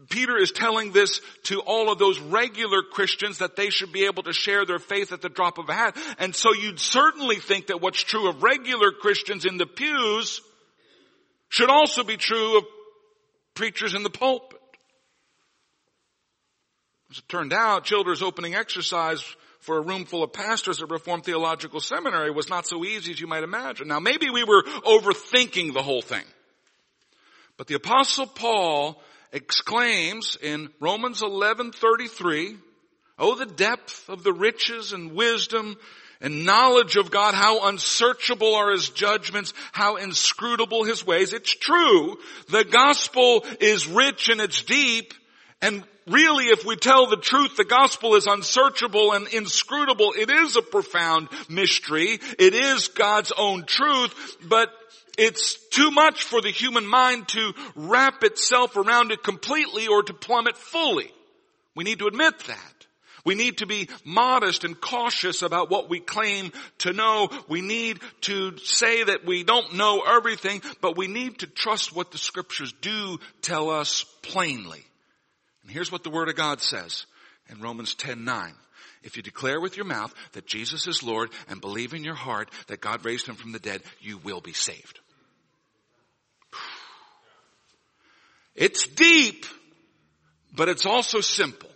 Peter 0.09 0.37
is 0.37 0.51
telling 0.51 0.91
this 0.91 1.21
to 1.43 1.59
all 1.59 1.91
of 1.91 1.99
those 1.99 2.19
regular 2.19 2.81
Christians 2.81 3.39
that 3.39 3.55
they 3.55 3.69
should 3.69 3.91
be 3.91 4.05
able 4.05 4.23
to 4.23 4.33
share 4.33 4.65
their 4.65 4.79
faith 4.79 5.11
at 5.11 5.21
the 5.21 5.29
drop 5.29 5.57
of 5.57 5.69
a 5.69 5.73
hat. 5.73 5.97
And 6.17 6.33
so 6.33 6.53
you'd 6.53 6.79
certainly 6.79 7.35
think 7.35 7.67
that 7.67 7.81
what's 7.81 8.01
true 8.01 8.29
of 8.29 8.41
regular 8.41 8.91
Christians 8.91 9.45
in 9.45 9.57
the 9.57 9.65
pews 9.67 10.41
should 11.49 11.69
also 11.69 12.03
be 12.03 12.17
true 12.17 12.57
of 12.57 12.63
preachers 13.57 13.95
in 13.95 14.03
the 14.03 14.09
pulpit. 14.09 14.59
As 17.09 17.17
it 17.17 17.27
turned 17.27 17.53
out, 17.53 17.85
Childers' 17.85 18.21
opening 18.21 18.53
exercise 18.53 19.23
for 19.61 19.77
a 19.77 19.81
room 19.81 20.05
full 20.05 20.23
of 20.23 20.31
pastors 20.31 20.81
at 20.81 20.91
Reformed 20.91 21.25
Theological 21.25 21.79
Seminary 21.79 22.29
was 22.29 22.49
not 22.49 22.67
so 22.67 22.85
easy 22.85 23.11
as 23.11 23.19
you 23.19 23.25
might 23.25 23.43
imagine. 23.43 23.87
Now 23.87 23.99
maybe 23.99 24.29
we 24.29 24.43
were 24.43 24.61
overthinking 24.61 25.73
the 25.73 25.81
whole 25.81 26.03
thing. 26.03 26.23
But 27.57 27.65
the 27.65 27.73
apostle 27.73 28.27
Paul 28.27 29.01
exclaims 29.33 30.37
in 30.39 30.69
Romans 30.79 31.23
11:33, 31.23 32.57
"Oh 33.17 33.33
the 33.33 33.47
depth 33.47 34.07
of 34.07 34.23
the 34.23 34.33
riches 34.33 34.93
and 34.93 35.13
wisdom 35.13 35.77
and 36.21 36.45
knowledge 36.45 36.95
of 36.95 37.11
God, 37.11 37.33
how 37.33 37.67
unsearchable 37.67 38.55
are 38.55 38.71
His 38.71 38.89
judgments, 38.89 39.53
how 39.71 39.97
inscrutable 39.97 40.83
His 40.83 41.05
ways. 41.05 41.33
It's 41.33 41.55
true. 41.55 42.17
The 42.49 42.63
gospel 42.63 43.45
is 43.59 43.87
rich 43.87 44.29
and 44.29 44.41
it's 44.41 44.63
deep. 44.63 45.13
And 45.61 45.83
really, 46.07 46.45
if 46.45 46.65
we 46.65 46.75
tell 46.75 47.07
the 47.07 47.17
truth, 47.17 47.55
the 47.55 47.65
gospel 47.65 48.15
is 48.15 48.27
unsearchable 48.27 49.13
and 49.13 49.27
inscrutable. 49.27 50.13
It 50.17 50.29
is 50.29 50.55
a 50.55 50.61
profound 50.61 51.29
mystery. 51.49 52.19
It 52.39 52.53
is 52.53 52.87
God's 52.89 53.31
own 53.37 53.65
truth, 53.65 54.37
but 54.47 54.69
it's 55.17 55.55
too 55.69 55.89
much 55.91 56.23
for 56.23 56.41
the 56.41 56.51
human 56.51 56.85
mind 56.85 57.27
to 57.29 57.53
wrap 57.75 58.23
itself 58.23 58.77
around 58.77 59.11
it 59.11 59.23
completely 59.23 59.87
or 59.87 60.03
to 60.03 60.13
plumb 60.13 60.47
it 60.47 60.57
fully. 60.57 61.11
We 61.75 61.83
need 61.83 61.99
to 61.99 62.07
admit 62.07 62.37
that. 62.47 62.76
We 63.27 63.35
need 63.35 63.57
to 63.57 63.65
be 63.65 63.89
modest 64.05 64.63
and 64.63 64.79
cautious 64.79 65.41
about 65.41 65.69
what 65.69 65.89
we 65.89 65.99
claim 65.99 66.53
to 66.77 66.93
know. 66.93 67.27
We 67.49 67.59
need 67.59 67.99
to 68.21 68.57
say 68.59 69.03
that 69.03 69.25
we 69.25 69.43
don't 69.43 69.73
know 69.73 69.99
everything, 69.99 70.61
but 70.79 70.95
we 70.95 71.07
need 71.07 71.39
to 71.39 71.47
trust 71.47 71.93
what 71.93 72.13
the 72.13 72.17
scriptures 72.17 72.73
do 72.79 73.19
tell 73.41 73.69
us 73.69 74.05
plainly. 74.21 74.81
And 75.61 75.69
here's 75.69 75.91
what 75.91 76.05
the 76.05 76.09
word 76.09 76.29
of 76.29 76.37
God 76.37 76.61
says 76.61 77.05
in 77.49 77.59
Romans 77.59 77.95
10, 77.95 78.23
9. 78.23 78.53
If 79.03 79.17
you 79.17 79.23
declare 79.23 79.59
with 79.59 79.75
your 79.75 79.85
mouth 79.85 80.15
that 80.31 80.47
Jesus 80.47 80.87
is 80.87 81.03
Lord 81.03 81.29
and 81.49 81.59
believe 81.59 81.93
in 81.93 82.05
your 82.05 82.15
heart 82.15 82.49
that 82.67 82.79
God 82.79 83.03
raised 83.03 83.27
him 83.27 83.35
from 83.35 83.51
the 83.51 83.59
dead, 83.59 83.81
you 83.99 84.19
will 84.19 84.39
be 84.39 84.53
saved. 84.53 85.01
It's 88.55 88.87
deep, 88.87 89.45
but 90.55 90.69
it's 90.69 90.85
also 90.85 91.19
simple. 91.19 91.71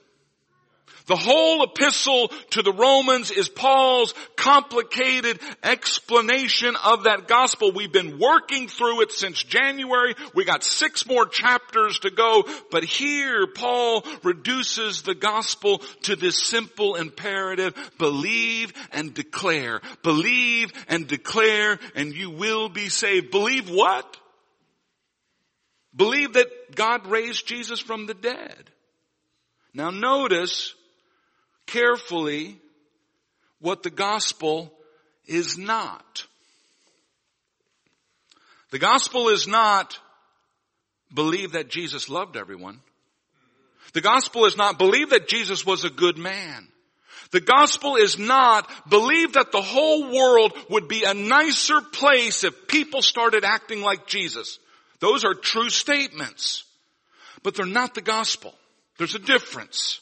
The 1.12 1.18
whole 1.18 1.62
epistle 1.63 2.30
to 2.51 2.62
the 2.62 2.72
Romans 2.72 3.32
is 3.32 3.50
Paul's 3.50 4.13
complicated 4.38 5.41
explanation 5.62 6.77
of 6.77 7.03
that 7.03 7.27
gospel. 7.27 7.74
We've 7.74 7.91
been 7.91 8.18
working 8.18 8.70
through 8.70 9.01
it 9.01 9.12
since 9.12 9.44
January. 9.44 10.15
We 10.34 10.46
got 10.46 10.63
six 10.63 11.06
more 11.06 11.25
chapters 11.25 12.00
to 12.00 12.12
go, 12.12 12.46
but 12.72 12.86
here 12.86 13.46
Paul 13.46 14.06
reduces 14.24 15.01
the 15.01 15.13
gospel 15.13 15.80
to 16.03 16.15
this 16.15 16.41
simple 16.41 16.96
imperative, 16.96 17.74
believe 17.98 18.72
and 18.94 19.13
declare. 19.13 19.82
Believe 20.03 20.72
and 20.88 21.10
declare 21.10 21.77
and 21.94 22.13
you 22.13 22.30
will 22.30 22.70
be 22.70 22.88
saved. 22.88 23.32
Believe 23.32 23.70
what? 23.70 24.15
Believe 25.94 26.36
that 26.36 26.74
God 26.74 27.06
raised 27.08 27.46
Jesus 27.46 27.82
from 27.82 28.06
the 28.06 28.13
dead. 28.13 28.72
Now 29.74 29.89
notice 29.89 30.74
carefully 31.65 32.58
what 33.60 33.84
the 33.84 33.89
gospel 33.89 34.72
is 35.27 35.58
not. 35.58 36.25
The 38.72 38.80
gospel 38.80 39.30
is 39.30 39.48
not 39.48 39.98
believe 41.13 41.53
that 41.53 41.70
Jesus 41.70 42.10
loved 42.10 42.38
everyone. 42.38 42.80
The 43.94 44.01
gospel 44.01 44.46
is 44.46 44.56
not 44.56 44.77
believe 44.77 45.10
that 45.10 45.27
Jesus 45.27 45.65
was 45.65 45.84
a 45.84 45.89
good 45.89 46.18
man. 46.18 46.68
The 47.32 47.41
gospel 47.41 47.96
is 47.96 48.18
not 48.18 48.70
believe 48.89 49.34
that 49.34 49.51
the 49.51 49.62
whole 49.62 50.12
world 50.13 50.53
would 50.70 50.88
be 50.88 51.03
a 51.03 51.13
nicer 51.13 51.82
place 51.82 52.44
if 52.44 52.68
people 52.68 53.01
started 53.01 53.46
acting 53.46 53.82
like 53.82 54.08
Jesus. 54.08 54.60
Those 55.00 55.24
are 55.24 55.34
true 55.34 55.70
statements, 55.70 56.63
but 57.41 57.56
they're 57.56 57.65
not 57.65 57.94
the 57.94 58.01
gospel. 58.01 58.53
There's 58.98 59.15
a 59.15 59.20
difference. 59.20 60.00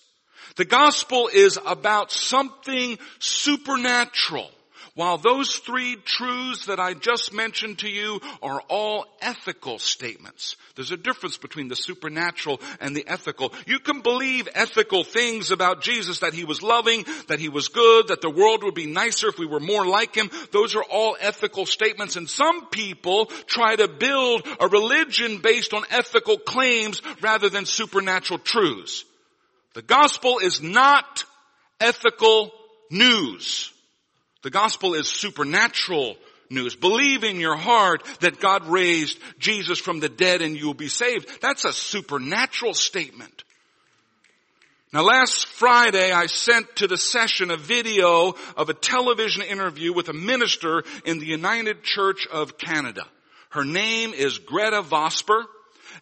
The 0.60 0.66
gospel 0.66 1.30
is 1.34 1.58
about 1.66 2.12
something 2.12 3.00
supernatural. 3.20 4.52
While 4.94 5.18
those 5.18 5.56
three 5.56 5.96
truths 5.96 6.66
that 6.66 6.82
I 6.82 6.96
just 6.96 7.34
mentioned 7.34 7.80
to 7.80 7.90
you 7.90 8.20
are 8.44 8.60
all 8.68 9.06
ethical 9.22 9.80
statements, 9.80 10.58
there's 10.76 10.92
a 10.92 10.98
difference 10.98 11.38
between 11.38 11.70
the 11.70 11.78
supernatural 11.78 12.60
and 12.82 12.94
the 12.94 13.08
ethical. 13.08 13.54
You 13.68 13.80
can 13.80 14.02
believe 14.02 14.50
ethical 14.54 15.06
things 15.06 15.52
about 15.52 15.82
Jesus, 15.82 16.20
that 16.20 16.34
he 16.34 16.44
was 16.44 16.62
loving, 16.62 17.06
that 17.30 17.40
he 17.40 17.48
was 17.48 17.70
good, 17.70 18.10
that 18.10 18.20
the 18.20 18.30
world 18.30 18.66
would 18.66 18.76
be 18.76 18.86
nicer 18.86 19.30
if 19.30 19.40
we 19.40 19.46
were 19.46 19.62
more 19.62 19.86
like 19.86 20.14
him. 20.14 20.30
Those 20.52 20.76
are 20.76 20.84
all 20.84 21.16
ethical 21.22 21.68
statements 21.68 22.18
and 22.18 22.30
some 22.30 22.66
people 22.66 23.28
try 23.48 23.78
to 23.78 23.88
build 23.88 24.46
a 24.60 24.68
religion 24.68 25.40
based 25.42 25.74
on 25.74 25.86
ethical 25.90 26.38
claims 26.38 27.02
rather 27.22 27.48
than 27.48 27.66
supernatural 27.66 28.40
truths. 28.40 29.06
The 29.74 29.82
gospel 29.82 30.40
is 30.40 30.62
not 30.62 31.24
ethical 31.80 32.52
news. 32.90 33.72
The 34.44 34.50
gospel 34.50 34.94
is 34.94 35.08
supernatural 35.08 36.16
news. 36.50 36.76
Believe 36.76 37.24
in 37.24 37.40
your 37.40 37.58
heart 37.58 38.04
that 38.22 38.40
God 38.40 38.68
raised 38.68 39.20
Jesus 39.38 39.80
from 39.80 40.00
the 40.00 40.10
dead 40.10 40.42
and 40.42 40.56
you'll 40.56 40.74
be 40.74 40.88
saved. 40.88 41.30
That's 41.42 41.66
a 41.66 41.74
supernatural 41.74 42.74
statement. 42.74 43.44
Now 44.92 45.04
last 45.04 45.46
Friday 45.46 46.12
I 46.12 46.26
sent 46.26 46.78
to 46.78 46.88
the 46.88 46.98
session 46.98 47.52
a 47.52 47.58
video 47.58 48.34
of 48.58 48.70
a 48.70 48.74
television 48.74 49.44
interview 49.44 49.94
with 49.94 50.10
a 50.10 50.14
minister 50.14 50.84
in 51.06 51.20
the 51.20 51.28
United 51.28 51.84
Church 51.84 52.26
of 52.26 52.58
Canada. 52.58 53.06
Her 53.52 53.64
name 53.64 54.14
is 54.14 54.40
Gretta 54.40 54.82
Vosper 54.82 55.44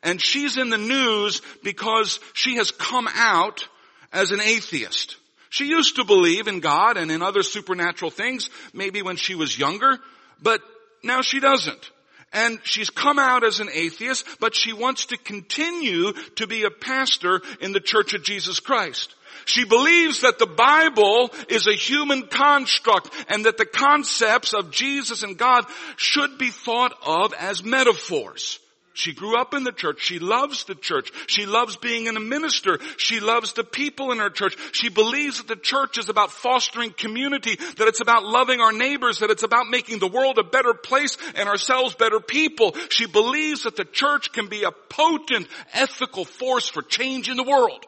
and 0.04 0.22
she's 0.22 0.58
in 0.58 0.70
the 0.70 0.77
news 0.77 1.42
because 1.63 2.20
she 2.34 2.56
has 2.58 2.72
come 2.72 3.08
out 3.13 3.68
as 4.12 4.32
an 4.32 4.42
atheist. 4.42 5.18
She 5.50 5.66
used 5.66 5.96
to 5.96 6.04
believe 6.04 6.48
in 6.48 6.60
God 6.60 6.98
and 6.98 7.12
in 7.12 7.22
other 7.22 7.44
supernatural 7.44 8.12
things, 8.12 8.50
maybe 8.74 9.01
when 9.01 9.16
she 9.16 9.36
was 9.36 9.58
younger, 9.58 9.98
but 10.42 10.62
now 11.04 11.22
she 11.22 11.39
doesn't. 11.39 11.92
And 12.34 12.60
she's 12.63 12.89
come 12.89 13.20
out 13.20 13.46
as 13.46 13.62
an 13.62 13.70
atheist, 13.74 14.25
but 14.39 14.54
she 14.54 14.74
wants 14.74 15.08
to 15.08 15.18
continue 15.18 16.12
to 16.36 16.48
be 16.48 16.63
a 16.63 16.70
pastor 16.70 17.42
in 17.62 17.72
the 17.72 17.80
Church 17.80 18.13
of 18.13 18.24
Jesus 18.24 18.60
Christ. 18.60 19.16
She 19.46 19.63
believes 19.63 20.22
that 20.22 20.39
the 20.39 20.46
Bible 20.46 21.32
is 21.48 21.68
a 21.68 21.74
human 21.74 22.27
construct 22.27 23.10
and 23.30 23.46
that 23.46 23.58
the 23.58 23.66
concepts 23.66 24.54
of 24.54 24.72
Jesus 24.72 25.24
and 25.24 25.38
God 25.38 25.63
should 25.96 26.38
be 26.38 26.50
thought 26.50 26.94
of 27.06 27.34
as 27.34 27.63
metaphors. 27.63 28.60
She 28.98 29.13
grew 29.13 29.39
up 29.39 29.54
in 29.54 29.63
the 29.63 29.72
church. 29.72 30.01
She 30.01 30.18
loves 30.18 30.63
the 30.63 30.74
church. 30.74 31.12
She 31.27 31.46
loves 31.46 31.77
being 31.77 32.08
in 32.08 32.18
a 32.18 32.20
minister. 32.20 32.80
She 32.98 33.20
loves 33.20 33.54
the 33.54 33.63
people 33.63 34.12
in 34.12 34.18
her 34.18 34.32
church. 34.32 34.58
She 34.72 34.89
believes 34.89 35.38
that 35.38 35.48
the 35.48 35.56
church 35.56 36.00
is 36.00 36.10
about 36.10 36.32
fostering 36.32 36.89
community, 36.94 37.58
that 37.77 37.88
it's 37.88 38.01
about 38.01 38.25
loving 38.25 38.60
our 38.60 38.72
neighbors, 38.72 39.20
that 39.20 39.30
it's 39.30 39.44
about 39.44 39.70
making 39.70 40.00
the 40.00 40.08
world 40.08 40.39
a 40.39 40.44
better 40.44 40.74
place 40.74 41.16
and 41.36 41.48
ourselves 41.48 41.94
better 41.94 42.20
people. 42.20 42.75
She 42.89 43.06
believes 43.06 43.63
that 43.63 43.75
the 43.75 43.86
church 43.86 44.32
can 44.34 44.48
be 44.48 44.63
a 44.63 44.72
potent 44.72 45.48
ethical 45.75 46.25
force 46.25 46.68
for 46.68 46.82
change 46.82 47.30
in 47.30 47.38
the 47.38 47.44
world. 47.44 47.86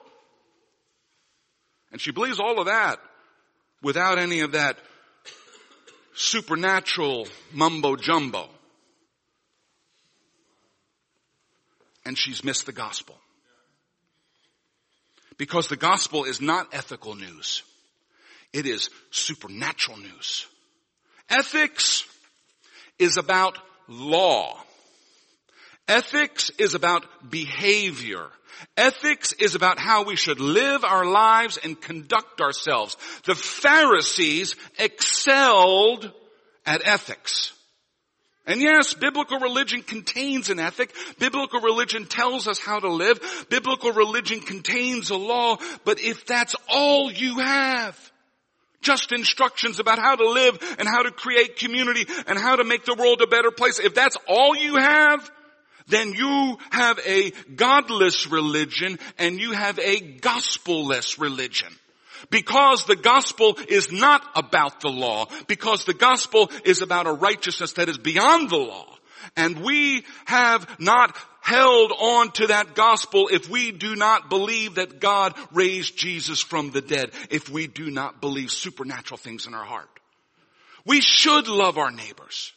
And 1.92 2.00
she 2.00 2.12
believes 2.12 2.40
all 2.40 2.60
of 2.60 2.68
that 2.68 3.00
without 3.82 4.20
any 4.20 4.42
of 4.42 4.52
that 4.52 4.78
supernatural 6.14 7.28
mumbo 7.52 7.96
jumbo. 7.96 8.48
And 12.10 12.18
she's 12.18 12.44
missed 12.44 12.66
the 12.66 12.72
gospel. 12.72 13.16
Because 15.38 15.68
the 15.68 15.78
gospel 15.78 16.24
is 16.24 16.42
not 16.42 16.70
ethical 16.74 17.14
news. 17.14 17.62
It 18.52 18.66
is 18.66 18.90
supernatural 19.12 20.00
news. 20.00 20.48
Ethics 21.30 22.04
is 22.98 23.18
about 23.18 23.60
law. 23.88 24.58
Ethics 25.88 26.50
is 26.58 26.74
about 26.74 27.06
behavior. 27.30 28.26
Ethics 28.76 29.34
is 29.34 29.54
about 29.54 29.78
how 29.78 30.04
we 30.04 30.16
should 30.16 30.40
live 30.40 30.84
our 30.84 31.06
lives 31.06 31.60
and 31.64 31.80
conduct 31.80 32.42
ourselves. 32.42 32.98
The 33.26 33.36
Pharisees 33.36 34.56
excelled 34.80 36.12
at 36.66 36.82
ethics. 36.88 37.54
And 38.50 38.62
yes, 38.62 38.96
biblical 38.96 39.40
religion 39.40 39.84
contains 39.84 40.50
an 40.50 40.60
ethic. 40.60 40.92
Biblical 41.20 41.62
religion 41.62 42.08
tells 42.08 42.48
us 42.48 42.58
how 42.58 42.80
to 42.80 42.90
live. 42.90 43.46
Biblical 43.48 43.92
religion 43.92 44.40
contains 44.40 45.12
a 45.12 45.16
law. 45.16 45.58
But 45.86 46.02
if 46.02 46.26
that's 46.26 46.56
all 46.68 47.12
you 47.12 47.38
have, 47.38 47.96
just 48.82 49.12
instructions 49.12 49.80
about 49.80 50.00
how 50.00 50.16
to 50.16 50.28
live 50.28 50.58
and 50.80 50.88
how 50.88 51.04
to 51.04 51.12
create 51.12 51.58
community 51.58 52.08
and 52.26 52.40
how 52.40 52.56
to 52.56 52.64
make 52.64 52.86
the 52.86 52.96
world 52.96 53.22
a 53.22 53.28
better 53.28 53.52
place, 53.52 53.78
if 53.78 53.94
that's 53.94 54.18
all 54.28 54.56
you 54.56 54.78
have, 54.78 55.30
then 55.86 56.14
you 56.14 56.58
have 56.72 57.00
a 57.06 57.30
godless 57.56 58.32
religion 58.32 58.98
and 59.20 59.40
you 59.40 59.52
have 59.52 59.78
a 59.78 60.00
gospelless 60.00 61.20
religion. 61.20 61.72
Because 62.30 62.86
the 62.86 62.96
gospel 62.96 63.58
is 63.68 63.92
not 63.92 64.24
about 64.36 64.82
the 64.82 64.90
law. 64.90 65.28
Because 65.48 65.86
the 65.86 65.94
gospel 65.94 66.52
is 66.66 66.82
about 66.82 67.08
a 67.08 67.14
righteousness 67.14 67.74
that 67.74 67.90
is 67.90 67.98
beyond 67.98 68.50
the 68.50 68.58
law. 68.58 68.86
And 69.36 69.64
we 69.64 70.06
have 70.26 70.80
not 70.80 71.16
held 71.42 71.92
on 71.92 72.32
to 72.32 72.48
that 72.48 72.76
gospel 72.76 73.30
if 73.32 73.50
we 73.50 73.72
do 73.72 73.96
not 73.96 74.30
believe 74.30 74.76
that 74.76 75.00
God 75.00 75.34
raised 75.52 75.98
Jesus 75.98 76.42
from 76.42 76.72
the 76.72 76.82
dead. 76.82 77.12
If 77.30 77.50
we 77.50 77.68
do 77.68 77.90
not 77.90 78.22
believe 78.22 78.52
supernatural 78.52 79.18
things 79.18 79.48
in 79.48 79.54
our 79.54 79.66
heart. 79.66 79.90
We 80.86 81.02
should 81.02 81.48
love 81.48 81.78
our 81.78 81.92
neighbors. 81.92 82.54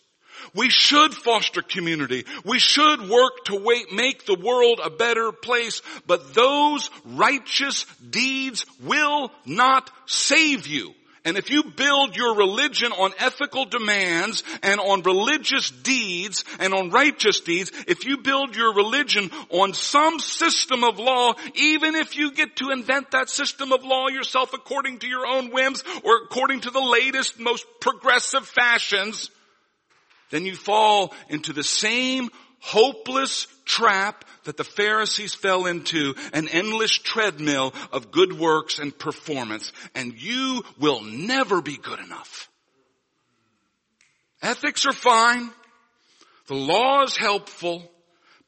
We 0.54 0.68
should 0.70 1.14
foster 1.14 1.62
community. 1.62 2.24
We 2.44 2.58
should 2.58 3.08
work 3.08 3.44
to 3.46 3.56
wait, 3.56 3.92
make 3.92 4.26
the 4.26 4.38
world 4.38 4.80
a 4.82 4.90
better 4.90 5.32
place, 5.32 5.82
but 6.06 6.34
those 6.34 6.90
righteous 7.04 7.86
deeds 8.08 8.66
will 8.82 9.30
not 9.46 9.90
save 10.06 10.66
you. 10.66 10.94
And 11.24 11.36
if 11.36 11.50
you 11.50 11.62
build 11.62 12.16
your 12.16 12.34
religion 12.34 12.90
on 12.90 13.12
ethical 13.18 13.64
demands 13.64 14.42
and 14.62 14.80
on 14.80 15.02
religious 15.02 15.70
deeds 15.70 16.44
and 16.58 16.74
on 16.74 16.90
righteous 16.90 17.40
deeds, 17.40 17.70
if 17.86 18.04
you 18.04 18.18
build 18.18 18.56
your 18.56 18.74
religion 18.74 19.30
on 19.50 19.72
some 19.72 20.18
system 20.18 20.82
of 20.82 20.98
law, 20.98 21.34
even 21.54 21.94
if 21.94 22.16
you 22.16 22.32
get 22.32 22.56
to 22.56 22.70
invent 22.70 23.12
that 23.12 23.30
system 23.30 23.72
of 23.72 23.84
law 23.84 24.08
yourself 24.08 24.52
according 24.52 24.98
to 25.00 25.06
your 25.06 25.24
own 25.24 25.52
whims 25.52 25.84
or 26.02 26.24
according 26.24 26.62
to 26.62 26.70
the 26.70 26.80
latest, 26.80 27.38
most 27.38 27.66
progressive 27.80 28.46
fashions, 28.46 29.30
then 30.32 30.46
you 30.46 30.56
fall 30.56 31.14
into 31.28 31.52
the 31.52 31.62
same 31.62 32.30
hopeless 32.58 33.46
trap 33.64 34.24
that 34.44 34.56
the 34.56 34.64
Pharisees 34.64 35.34
fell 35.34 35.66
into, 35.66 36.14
an 36.32 36.48
endless 36.48 36.92
treadmill 36.92 37.74
of 37.92 38.10
good 38.10 38.32
works 38.32 38.78
and 38.78 38.98
performance, 38.98 39.72
and 39.94 40.14
you 40.20 40.64
will 40.80 41.02
never 41.02 41.60
be 41.60 41.76
good 41.76 42.00
enough. 42.00 42.48
Ethics 44.40 44.86
are 44.86 44.92
fine. 44.92 45.50
The 46.48 46.54
law 46.54 47.02
is 47.02 47.16
helpful, 47.16 47.88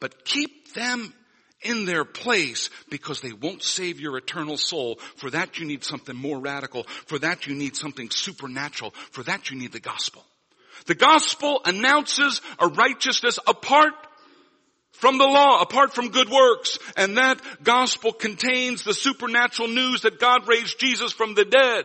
but 0.01 0.25
keep 0.25 0.73
them 0.73 1.13
in 1.61 1.85
their 1.85 2.05
place 2.05 2.71
because 2.91 3.21
they 3.21 3.33
won't 3.33 3.63
save 3.63 4.01
your 4.01 4.17
eternal 4.17 4.57
soul. 4.57 4.99
For 5.17 5.31
that 5.31 5.59
you 5.59 5.67
need 5.67 5.85
something 5.85 6.17
more 6.17 6.39
radical. 6.39 6.85
For 7.07 7.19
that 7.21 7.47
you 7.47 7.55
need 7.55 7.77
something 7.77 8.11
supernatural. 8.11 8.93
For 9.11 9.23
that 9.25 9.51
you 9.51 9.59
need 9.59 9.73
the 9.73 9.81
gospel. 9.81 10.25
The 10.87 10.95
gospel 10.95 11.61
announces 11.65 12.41
a 12.59 12.69
righteousness 12.69 13.39
apart 13.47 13.95
from 14.93 15.19
the 15.19 15.25
law, 15.25 15.61
apart 15.61 15.95
from 15.95 16.11
good 16.11 16.29
works. 16.29 16.79
And 16.97 17.17
that 17.17 17.41
gospel 17.63 18.13
contains 18.13 18.83
the 18.85 18.95
supernatural 18.95 19.69
news 19.69 20.03
that 20.03 20.21
God 20.21 20.49
raised 20.49 20.79
Jesus 20.79 21.13
from 21.13 21.35
the 21.35 21.45
dead. 21.45 21.85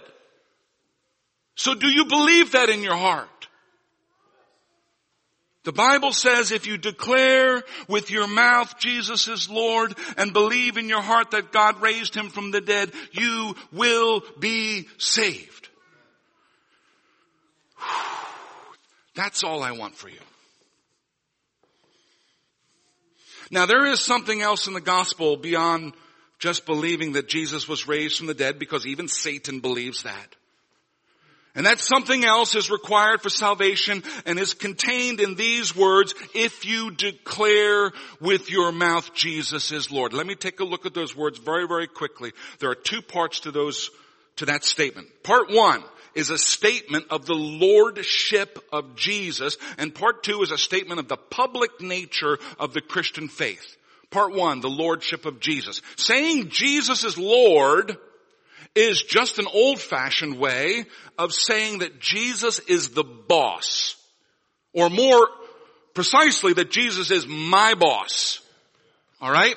So 1.55 1.73
do 1.75 1.87
you 1.87 2.05
believe 2.05 2.53
that 2.53 2.69
in 2.69 2.81
your 2.81 2.95
heart? 2.95 3.27
The 5.65 5.73
Bible 5.73 6.13
says 6.13 6.53
if 6.53 6.65
you 6.67 6.77
declare 6.77 7.63
with 7.89 8.09
your 8.09 8.27
mouth 8.27 8.79
Jesus 8.79 9.27
is 9.27 9.49
Lord 9.49 9.93
and 10.17 10.31
believe 10.31 10.77
in 10.77 10.87
your 10.87 11.01
heart 11.01 11.31
that 11.31 11.51
God 11.51 11.81
raised 11.81 12.15
him 12.15 12.29
from 12.29 12.51
the 12.51 12.61
dead, 12.61 12.91
you 13.11 13.55
will 13.73 14.23
be 14.39 14.87
saved. 14.97 15.58
That's 19.19 19.43
all 19.43 19.63
I 19.63 19.73
want 19.73 19.95
for 19.95 20.07
you. 20.07 20.21
Now 23.51 23.65
there 23.65 23.85
is 23.87 23.99
something 23.99 24.41
else 24.41 24.65
in 24.65 24.73
the 24.73 24.79
gospel 24.79 25.35
beyond 25.35 25.91
just 26.39 26.65
believing 26.65 27.11
that 27.11 27.27
Jesus 27.27 27.67
was 27.67 27.85
raised 27.85 28.17
from 28.17 28.27
the 28.27 28.33
dead 28.33 28.59
because 28.59 28.87
even 28.87 29.09
Satan 29.09 29.59
believes 29.59 30.03
that. 30.03 30.35
And 31.53 31.65
that 31.65 31.81
something 31.81 32.23
else 32.23 32.55
is 32.55 32.71
required 32.71 33.21
for 33.21 33.29
salvation 33.29 34.03
and 34.25 34.39
is 34.39 34.53
contained 34.53 35.19
in 35.19 35.35
these 35.35 35.75
words, 35.75 36.15
if 36.33 36.65
you 36.65 36.91
declare 36.91 37.91
with 38.21 38.49
your 38.49 38.71
mouth 38.71 39.13
Jesus 39.13 39.73
is 39.73 39.91
Lord. 39.91 40.13
Let 40.13 40.27
me 40.27 40.35
take 40.35 40.61
a 40.61 40.63
look 40.63 40.85
at 40.85 40.93
those 40.93 41.13
words 41.13 41.39
very, 41.39 41.67
very 41.67 41.87
quickly. 41.87 42.31
There 42.59 42.69
are 42.69 42.75
two 42.75 43.01
parts 43.01 43.41
to 43.41 43.51
those, 43.51 43.89
to 44.37 44.45
that 44.45 44.63
statement. 44.63 45.09
Part 45.23 45.51
one 45.51 45.83
is 46.15 46.29
a 46.29 46.37
statement 46.37 47.05
of 47.09 47.25
the 47.25 47.35
lordship 47.35 48.59
of 48.71 48.95
Jesus 48.95 49.57
and 49.77 49.93
part 49.93 50.23
two 50.23 50.41
is 50.41 50.51
a 50.51 50.57
statement 50.57 50.99
of 50.99 51.07
the 51.07 51.17
public 51.17 51.81
nature 51.81 52.37
of 52.59 52.73
the 52.73 52.81
Christian 52.81 53.27
faith. 53.27 53.77
Part 54.09 54.33
one, 54.33 54.59
the 54.59 54.69
lordship 54.69 55.25
of 55.25 55.39
Jesus. 55.39 55.81
Saying 55.95 56.49
Jesus 56.49 57.03
is 57.03 57.17
Lord 57.17 57.97
is 58.75 59.01
just 59.03 59.39
an 59.39 59.47
old 59.51 59.79
fashioned 59.79 60.39
way 60.39 60.85
of 61.17 61.33
saying 61.33 61.79
that 61.79 61.99
Jesus 61.99 62.59
is 62.59 62.89
the 62.89 63.03
boss. 63.03 63.95
Or 64.73 64.89
more 64.89 65.27
precisely 65.93 66.53
that 66.53 66.71
Jesus 66.71 67.11
is 67.11 67.27
my 67.27 67.73
boss. 67.75 68.39
Alright? 69.21 69.55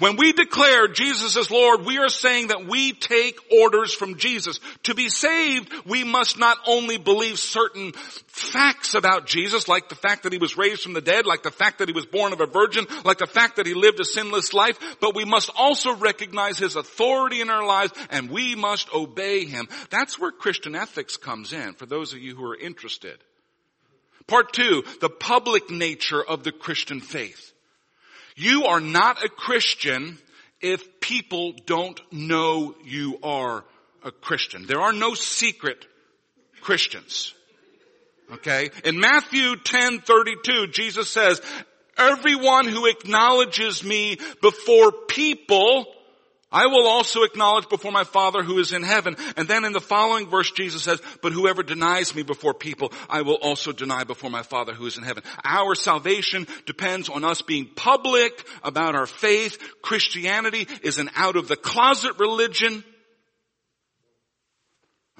When 0.00 0.16
we 0.16 0.32
declare 0.32 0.86
Jesus 0.86 1.36
as 1.36 1.50
Lord, 1.50 1.84
we 1.84 1.98
are 1.98 2.08
saying 2.08 2.48
that 2.48 2.68
we 2.68 2.92
take 2.92 3.36
orders 3.50 3.92
from 3.92 4.16
Jesus. 4.16 4.60
To 4.84 4.94
be 4.94 5.08
saved, 5.08 5.72
we 5.86 6.04
must 6.04 6.38
not 6.38 6.56
only 6.68 6.98
believe 6.98 7.36
certain 7.40 7.90
facts 8.28 8.94
about 8.94 9.26
Jesus, 9.26 9.66
like 9.66 9.88
the 9.88 9.96
fact 9.96 10.22
that 10.22 10.32
he 10.32 10.38
was 10.38 10.56
raised 10.56 10.82
from 10.82 10.92
the 10.92 11.00
dead, 11.00 11.26
like 11.26 11.42
the 11.42 11.50
fact 11.50 11.78
that 11.78 11.88
he 11.88 11.94
was 11.94 12.06
born 12.06 12.32
of 12.32 12.40
a 12.40 12.46
virgin, 12.46 12.86
like 13.04 13.18
the 13.18 13.26
fact 13.26 13.56
that 13.56 13.66
he 13.66 13.74
lived 13.74 13.98
a 13.98 14.04
sinless 14.04 14.54
life, 14.54 14.78
but 15.00 15.16
we 15.16 15.24
must 15.24 15.50
also 15.56 15.96
recognize 15.96 16.58
his 16.58 16.76
authority 16.76 17.40
in 17.40 17.50
our 17.50 17.66
lives 17.66 17.92
and 18.10 18.30
we 18.30 18.54
must 18.54 18.88
obey 18.94 19.46
him. 19.46 19.66
That's 19.90 20.16
where 20.16 20.30
Christian 20.30 20.76
ethics 20.76 21.16
comes 21.16 21.52
in, 21.52 21.72
for 21.72 21.86
those 21.86 22.12
of 22.12 22.20
you 22.20 22.36
who 22.36 22.44
are 22.44 22.56
interested. 22.56 23.18
Part 24.28 24.52
two, 24.52 24.84
the 25.00 25.10
public 25.10 25.70
nature 25.70 26.22
of 26.22 26.44
the 26.44 26.52
Christian 26.52 27.00
faith. 27.00 27.52
You 28.38 28.66
are 28.66 28.80
not 28.80 29.24
a 29.24 29.28
Christian 29.28 30.16
if 30.60 31.00
people 31.00 31.54
don't 31.66 32.00
know 32.12 32.76
you 32.84 33.18
are 33.20 33.64
a 34.04 34.12
Christian. 34.12 34.64
There 34.64 34.80
are 34.80 34.92
no 34.92 35.14
secret 35.14 35.84
Christians. 36.60 37.34
Okay? 38.32 38.70
In 38.84 39.00
Matthew 39.00 39.56
10:32, 39.56 40.68
Jesus 40.68 41.10
says, 41.10 41.42
"Everyone 41.96 42.68
who 42.68 42.86
acknowledges 42.86 43.82
me 43.82 44.18
before 44.40 44.92
people, 44.92 45.92
I 46.50 46.66
will 46.66 46.86
also 46.86 47.24
acknowledge 47.24 47.68
before 47.68 47.92
my 47.92 48.04
Father 48.04 48.42
who 48.42 48.58
is 48.58 48.72
in 48.72 48.82
heaven. 48.82 49.16
And 49.36 49.46
then 49.46 49.64
in 49.64 49.72
the 49.72 49.80
following 49.80 50.30
verse 50.30 50.50
Jesus 50.50 50.82
says, 50.82 51.00
but 51.22 51.32
whoever 51.32 51.62
denies 51.62 52.14
me 52.14 52.22
before 52.22 52.54
people, 52.54 52.92
I 53.08 53.22
will 53.22 53.34
also 53.34 53.70
deny 53.72 54.04
before 54.04 54.30
my 54.30 54.42
Father 54.42 54.72
who 54.72 54.86
is 54.86 54.96
in 54.96 55.04
heaven. 55.04 55.22
Our 55.44 55.74
salvation 55.74 56.46
depends 56.64 57.10
on 57.10 57.22
us 57.22 57.42
being 57.42 57.68
public 57.76 58.46
about 58.62 58.94
our 58.94 59.06
faith. 59.06 59.58
Christianity 59.82 60.66
is 60.82 60.98
an 60.98 61.10
out 61.16 61.36
of 61.36 61.48
the 61.48 61.56
closet 61.56 62.18
religion. 62.18 62.82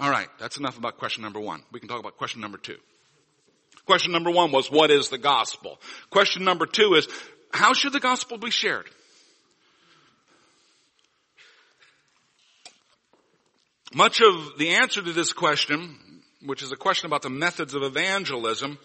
Alright, 0.00 0.28
that's 0.38 0.56
enough 0.56 0.78
about 0.78 0.96
question 0.96 1.24
number 1.24 1.40
one. 1.40 1.62
We 1.72 1.80
can 1.80 1.88
talk 1.88 2.00
about 2.00 2.16
question 2.16 2.40
number 2.40 2.56
two. 2.56 2.78
Question 3.84 4.12
number 4.12 4.30
one 4.30 4.52
was, 4.52 4.70
what 4.70 4.90
is 4.90 5.08
the 5.08 5.18
gospel? 5.18 5.78
Question 6.10 6.44
number 6.44 6.66
two 6.66 6.94
is, 6.94 7.08
how 7.52 7.72
should 7.72 7.92
the 7.92 8.00
gospel 8.00 8.38
be 8.38 8.50
shared? 8.50 8.88
Much 13.94 14.20
of 14.20 14.58
the 14.58 14.68
answer 14.70 15.00
to 15.00 15.12
this 15.14 15.32
question, 15.32 15.98
which 16.42 16.62
is 16.62 16.72
a 16.72 16.76
question 16.76 17.06
about 17.06 17.22
the 17.22 17.30
methods 17.30 17.72
of 17.72 17.82
evangelism, 17.82 18.78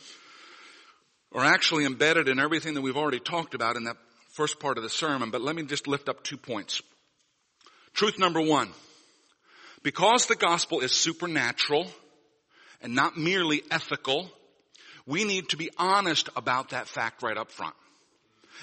are 1.33 1.43
actually 1.43 1.83
embedded 1.83 2.29
in 2.29 2.39
everything 2.39 2.73
that 2.75 2.81
we've 2.81 2.95
already 2.95 3.19
talked 3.19 3.53
about 3.53 3.75
in 3.75 3.83
that 3.83 3.97
first 4.31 4.61
part 4.61 4.77
of 4.77 4.83
the 4.83 4.89
sermon, 4.89 5.29
but 5.29 5.41
let 5.41 5.55
me 5.55 5.63
just 5.63 5.87
lift 5.87 6.07
up 6.07 6.23
two 6.23 6.37
points. 6.37 6.81
Truth 7.93 8.17
number 8.17 8.41
one. 8.41 8.69
Because 9.83 10.27
the 10.27 10.35
gospel 10.35 10.79
is 10.79 10.93
supernatural 10.93 11.87
and 12.81 12.95
not 12.95 13.17
merely 13.17 13.61
ethical, 13.69 14.31
we 15.05 15.25
need 15.25 15.49
to 15.49 15.57
be 15.57 15.69
honest 15.77 16.29
about 16.37 16.69
that 16.69 16.87
fact 16.87 17.21
right 17.21 17.37
up 17.37 17.51
front. 17.51 17.75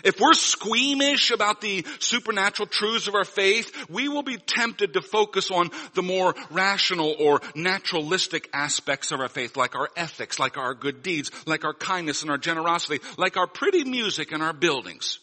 If 0.04 0.18
we're 0.18 0.32
squeamish 0.32 1.30
about 1.30 1.60
the 1.60 1.86
supernatural 1.98 2.66
truths 2.66 3.06
of 3.06 3.14
our 3.14 3.24
faith, 3.24 3.70
we 3.90 4.08
will 4.08 4.22
be 4.22 4.38
tempted 4.38 4.94
to 4.94 5.02
focus 5.02 5.50
on 5.50 5.70
the 5.94 6.02
more 6.02 6.34
rational 6.50 7.14
or 7.18 7.40
naturalistic 7.54 8.48
aspects 8.52 9.12
of 9.12 9.20
our 9.20 9.28
faith, 9.28 9.56
like 9.56 9.74
our 9.74 9.90
ethics, 9.96 10.38
like 10.38 10.56
our 10.56 10.74
good 10.74 11.02
deeds, 11.02 11.30
like 11.46 11.64
our 11.64 11.74
kindness 11.74 12.22
and 12.22 12.30
our 12.30 12.38
generosity, 12.38 13.00
like 13.18 13.36
our 13.36 13.46
pretty 13.46 13.84
music 13.84 14.32
and 14.32 14.42
our 14.42 14.52
buildings. 14.52 15.18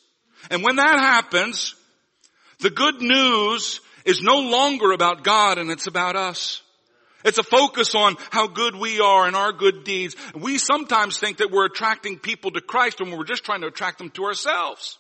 And 0.51 0.63
when 0.63 0.75
that 0.77 0.99
happens, 0.99 1.75
the 2.60 2.69
good 2.69 3.01
news 3.01 3.82
is 4.06 4.21
no 4.21 4.39
longer 4.39 4.91
about 4.91 5.23
God 5.23 5.58
and 5.58 5.69
it's 5.69 5.88
about 5.88 6.15
us. 6.15 6.62
It's 7.25 7.38
a 7.38 7.43
focus 7.43 7.95
on 7.95 8.15
how 8.30 8.47
good 8.47 8.75
we 8.75 8.99
are 8.99 9.25
and 9.25 9.36
our 9.36 9.51
good 9.51 9.84
deeds. 9.84 10.15
We 10.36 10.58
sometimes 10.58 11.17
think 11.17 11.38
that 11.38 11.51
we're 11.51 11.65
attracting 11.65 12.19
people 12.19 12.51
to 12.51 12.62
Christ 12.62 12.99
when 12.99 13.12
we're 13.12 13.23
just 13.23 13.43
trying 13.43 13.62
to 13.62 13.67
attract 13.67 13.97
them 13.97 14.12
to 14.12 14.25
ourselves. 14.25 14.97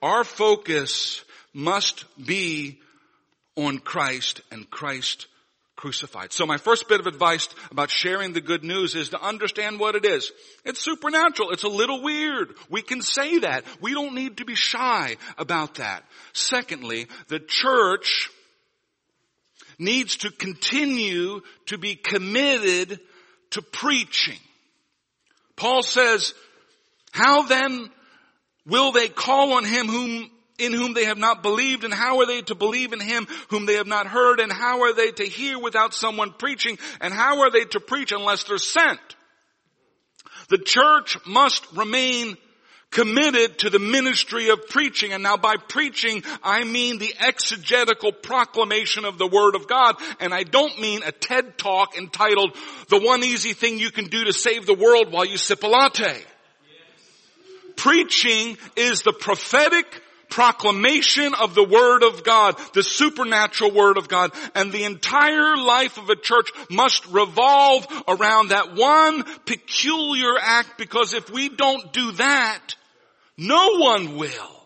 Our 0.00 0.22
focus 0.22 1.24
must 1.52 2.04
be 2.24 2.78
on 3.56 3.78
Christ 3.78 4.42
and 4.52 4.70
Christ 4.70 5.26
crucified. 5.74 6.32
So 6.32 6.46
my 6.46 6.56
first 6.56 6.88
bit 6.88 7.00
of 7.00 7.06
advice 7.06 7.48
about 7.70 7.90
sharing 7.90 8.32
the 8.32 8.40
good 8.40 8.64
news 8.64 8.94
is 8.94 9.10
to 9.10 9.20
understand 9.20 9.78
what 9.80 9.94
it 9.94 10.04
is. 10.04 10.30
It's 10.64 10.80
supernatural. 10.80 11.50
It's 11.50 11.64
a 11.64 11.68
little 11.68 12.02
weird. 12.02 12.54
We 12.68 12.82
can 12.82 13.00
say 13.02 13.38
that. 13.40 13.64
We 13.80 13.94
don't 13.94 14.14
need 14.14 14.38
to 14.38 14.44
be 14.44 14.54
shy 14.54 15.16
about 15.36 15.76
that. 15.76 16.04
Secondly, 16.32 17.06
the 17.28 17.40
church 17.40 18.30
needs 19.78 20.18
to 20.18 20.30
continue 20.30 21.40
to 21.66 21.78
be 21.78 21.94
committed 21.94 23.00
to 23.50 23.62
preaching. 23.62 24.38
Paul 25.56 25.82
says, 25.82 26.34
how 27.12 27.42
then 27.42 27.90
will 28.66 28.92
they 28.92 29.08
call 29.08 29.54
on 29.54 29.64
him 29.64 29.86
whom 29.88 30.30
in 30.58 30.72
whom 30.72 30.92
they 30.92 31.04
have 31.04 31.18
not 31.18 31.42
believed 31.42 31.84
and 31.84 31.94
how 31.94 32.18
are 32.18 32.26
they 32.26 32.42
to 32.42 32.54
believe 32.54 32.92
in 32.92 33.00
him 33.00 33.28
whom 33.48 33.64
they 33.64 33.74
have 33.74 33.86
not 33.86 34.08
heard 34.08 34.40
and 34.40 34.52
how 34.52 34.82
are 34.82 34.92
they 34.92 35.12
to 35.12 35.24
hear 35.24 35.58
without 35.58 35.94
someone 35.94 36.32
preaching 36.32 36.76
and 37.00 37.14
how 37.14 37.42
are 37.42 37.50
they 37.50 37.64
to 37.64 37.80
preach 37.80 38.12
unless 38.12 38.44
they're 38.44 38.58
sent? 38.58 38.98
The 40.48 40.58
church 40.58 41.16
must 41.26 41.64
remain 41.76 42.36
committed 42.90 43.58
to 43.58 43.70
the 43.70 43.78
ministry 43.78 44.48
of 44.48 44.68
preaching. 44.68 45.12
And 45.12 45.22
now 45.22 45.36
by 45.36 45.56
preaching, 45.56 46.22
I 46.42 46.64
mean 46.64 46.98
the 46.98 47.14
exegetical 47.20 48.12
proclamation 48.12 49.04
of 49.04 49.18
the 49.18 49.26
Word 49.26 49.54
of 49.54 49.68
God. 49.68 49.96
And 50.20 50.32
I 50.32 50.42
don't 50.42 50.80
mean 50.80 51.02
a 51.02 51.12
TED 51.12 51.58
talk 51.58 51.96
entitled, 51.96 52.56
the 52.88 53.00
one 53.00 53.22
easy 53.22 53.52
thing 53.52 53.78
you 53.78 53.90
can 53.90 54.06
do 54.06 54.24
to 54.24 54.32
save 54.32 54.66
the 54.66 54.74
world 54.74 55.12
while 55.12 55.24
you 55.24 55.36
sip 55.36 55.62
a 55.62 55.66
latte. 55.66 56.04
Yes. 56.04 56.24
Preaching 57.76 58.56
is 58.76 59.02
the 59.02 59.12
prophetic 59.12 60.02
proclamation 60.30 61.34
of 61.34 61.54
the 61.54 61.64
Word 61.64 62.02
of 62.02 62.22
God, 62.22 62.58
the 62.74 62.82
supernatural 62.82 63.72
Word 63.72 63.96
of 63.96 64.08
God, 64.08 64.32
and 64.54 64.72
the 64.72 64.84
entire 64.84 65.56
life 65.56 65.98
of 65.98 66.10
a 66.10 66.16
church 66.16 66.50
must 66.70 67.06
revolve 67.06 67.86
around 68.06 68.48
that 68.48 68.74
one 68.74 69.24
peculiar 69.46 70.34
act 70.40 70.78
because 70.78 71.14
if 71.14 71.30
we 71.30 71.48
don't 71.48 71.92
do 71.92 72.12
that, 72.12 72.74
no 73.38 73.78
one 73.78 74.18
will. 74.18 74.58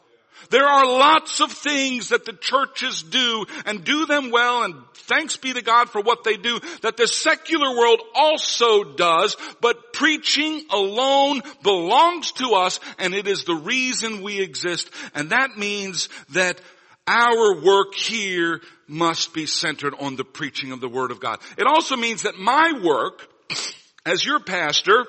There 0.50 0.66
are 0.66 0.84
lots 0.84 1.40
of 1.40 1.50
things 1.50 2.10
that 2.10 2.26
the 2.26 2.34
churches 2.34 3.02
do 3.02 3.46
and 3.64 3.84
do 3.84 4.04
them 4.04 4.30
well 4.30 4.64
and 4.64 4.74
thanks 4.94 5.38
be 5.38 5.54
to 5.54 5.62
God 5.62 5.88
for 5.88 6.02
what 6.02 6.24
they 6.24 6.36
do 6.36 6.60
that 6.82 6.98
the 6.98 7.06
secular 7.06 7.74
world 7.74 8.00
also 8.14 8.84
does, 8.84 9.34
but 9.62 9.94
preaching 9.94 10.62
alone 10.70 11.40
belongs 11.62 12.32
to 12.32 12.50
us 12.50 12.80
and 12.98 13.14
it 13.14 13.26
is 13.26 13.44
the 13.44 13.54
reason 13.54 14.22
we 14.22 14.40
exist. 14.40 14.90
And 15.14 15.30
that 15.30 15.56
means 15.56 16.10
that 16.30 16.60
our 17.06 17.62
work 17.62 17.94
here 17.94 18.60
must 18.86 19.32
be 19.32 19.46
centered 19.46 19.94
on 19.98 20.16
the 20.16 20.24
preaching 20.24 20.72
of 20.72 20.82
the 20.82 20.88
Word 20.88 21.10
of 21.10 21.20
God. 21.20 21.38
It 21.56 21.66
also 21.66 21.96
means 21.96 22.22
that 22.22 22.38
my 22.38 22.78
work 22.84 23.26
as 24.06 24.24
your 24.24 24.40
pastor 24.40 25.06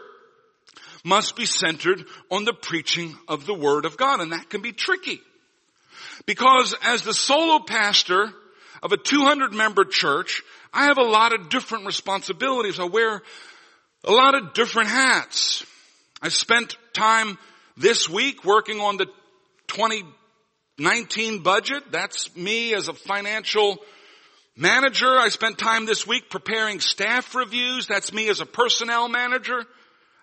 must 1.04 1.36
be 1.36 1.46
centered 1.46 2.06
on 2.32 2.46
the 2.46 2.54
preaching 2.54 3.16
of 3.28 3.46
the 3.46 3.54
Word 3.54 3.86
of 3.86 3.98
God. 3.98 4.22
And 4.22 4.32
that 4.32 4.50
can 4.50 4.62
be 4.62 4.72
tricky. 4.72 5.20
Because 6.26 6.76
as 6.84 7.04
the 7.04 7.14
solo 7.14 7.60
pastor 7.60 8.32
of 8.82 8.92
a 8.92 8.98
200 8.98 9.54
member 9.54 9.86
church, 9.86 10.42
I 10.74 10.86
have 10.86 10.98
a 10.98 11.04
lot 11.04 11.34
of 11.34 11.50
different 11.50 11.86
responsibilities. 11.86 12.80
I 12.80 12.86
wear 12.86 13.22
a 14.04 14.12
lot 14.12 14.36
of 14.36 14.54
different 14.54 14.90
hats. 14.90 15.66
I 16.22 16.30
spent 16.30 16.78
time 16.94 17.38
this 17.76 18.10
week 18.10 18.46
working 18.46 18.80
on 18.80 18.98
the 18.98 19.08
2019 19.68 21.44
budget. 21.44 21.92
That's 21.92 22.36
me 22.36 22.74
as 22.74 22.88
a 22.88 22.94
financial 22.94 23.78
Manager, 24.56 25.18
I 25.18 25.30
spent 25.30 25.58
time 25.58 25.88
this 25.88 26.06
week 26.06 26.30
preparing 26.30 26.80
staff 26.80 27.34
reviews. 27.34 27.88
That's 27.88 28.14
me 28.14 28.30
as 28.30 28.40
a 28.40 28.46
personnel 28.46 29.10
manager. 29.10 29.66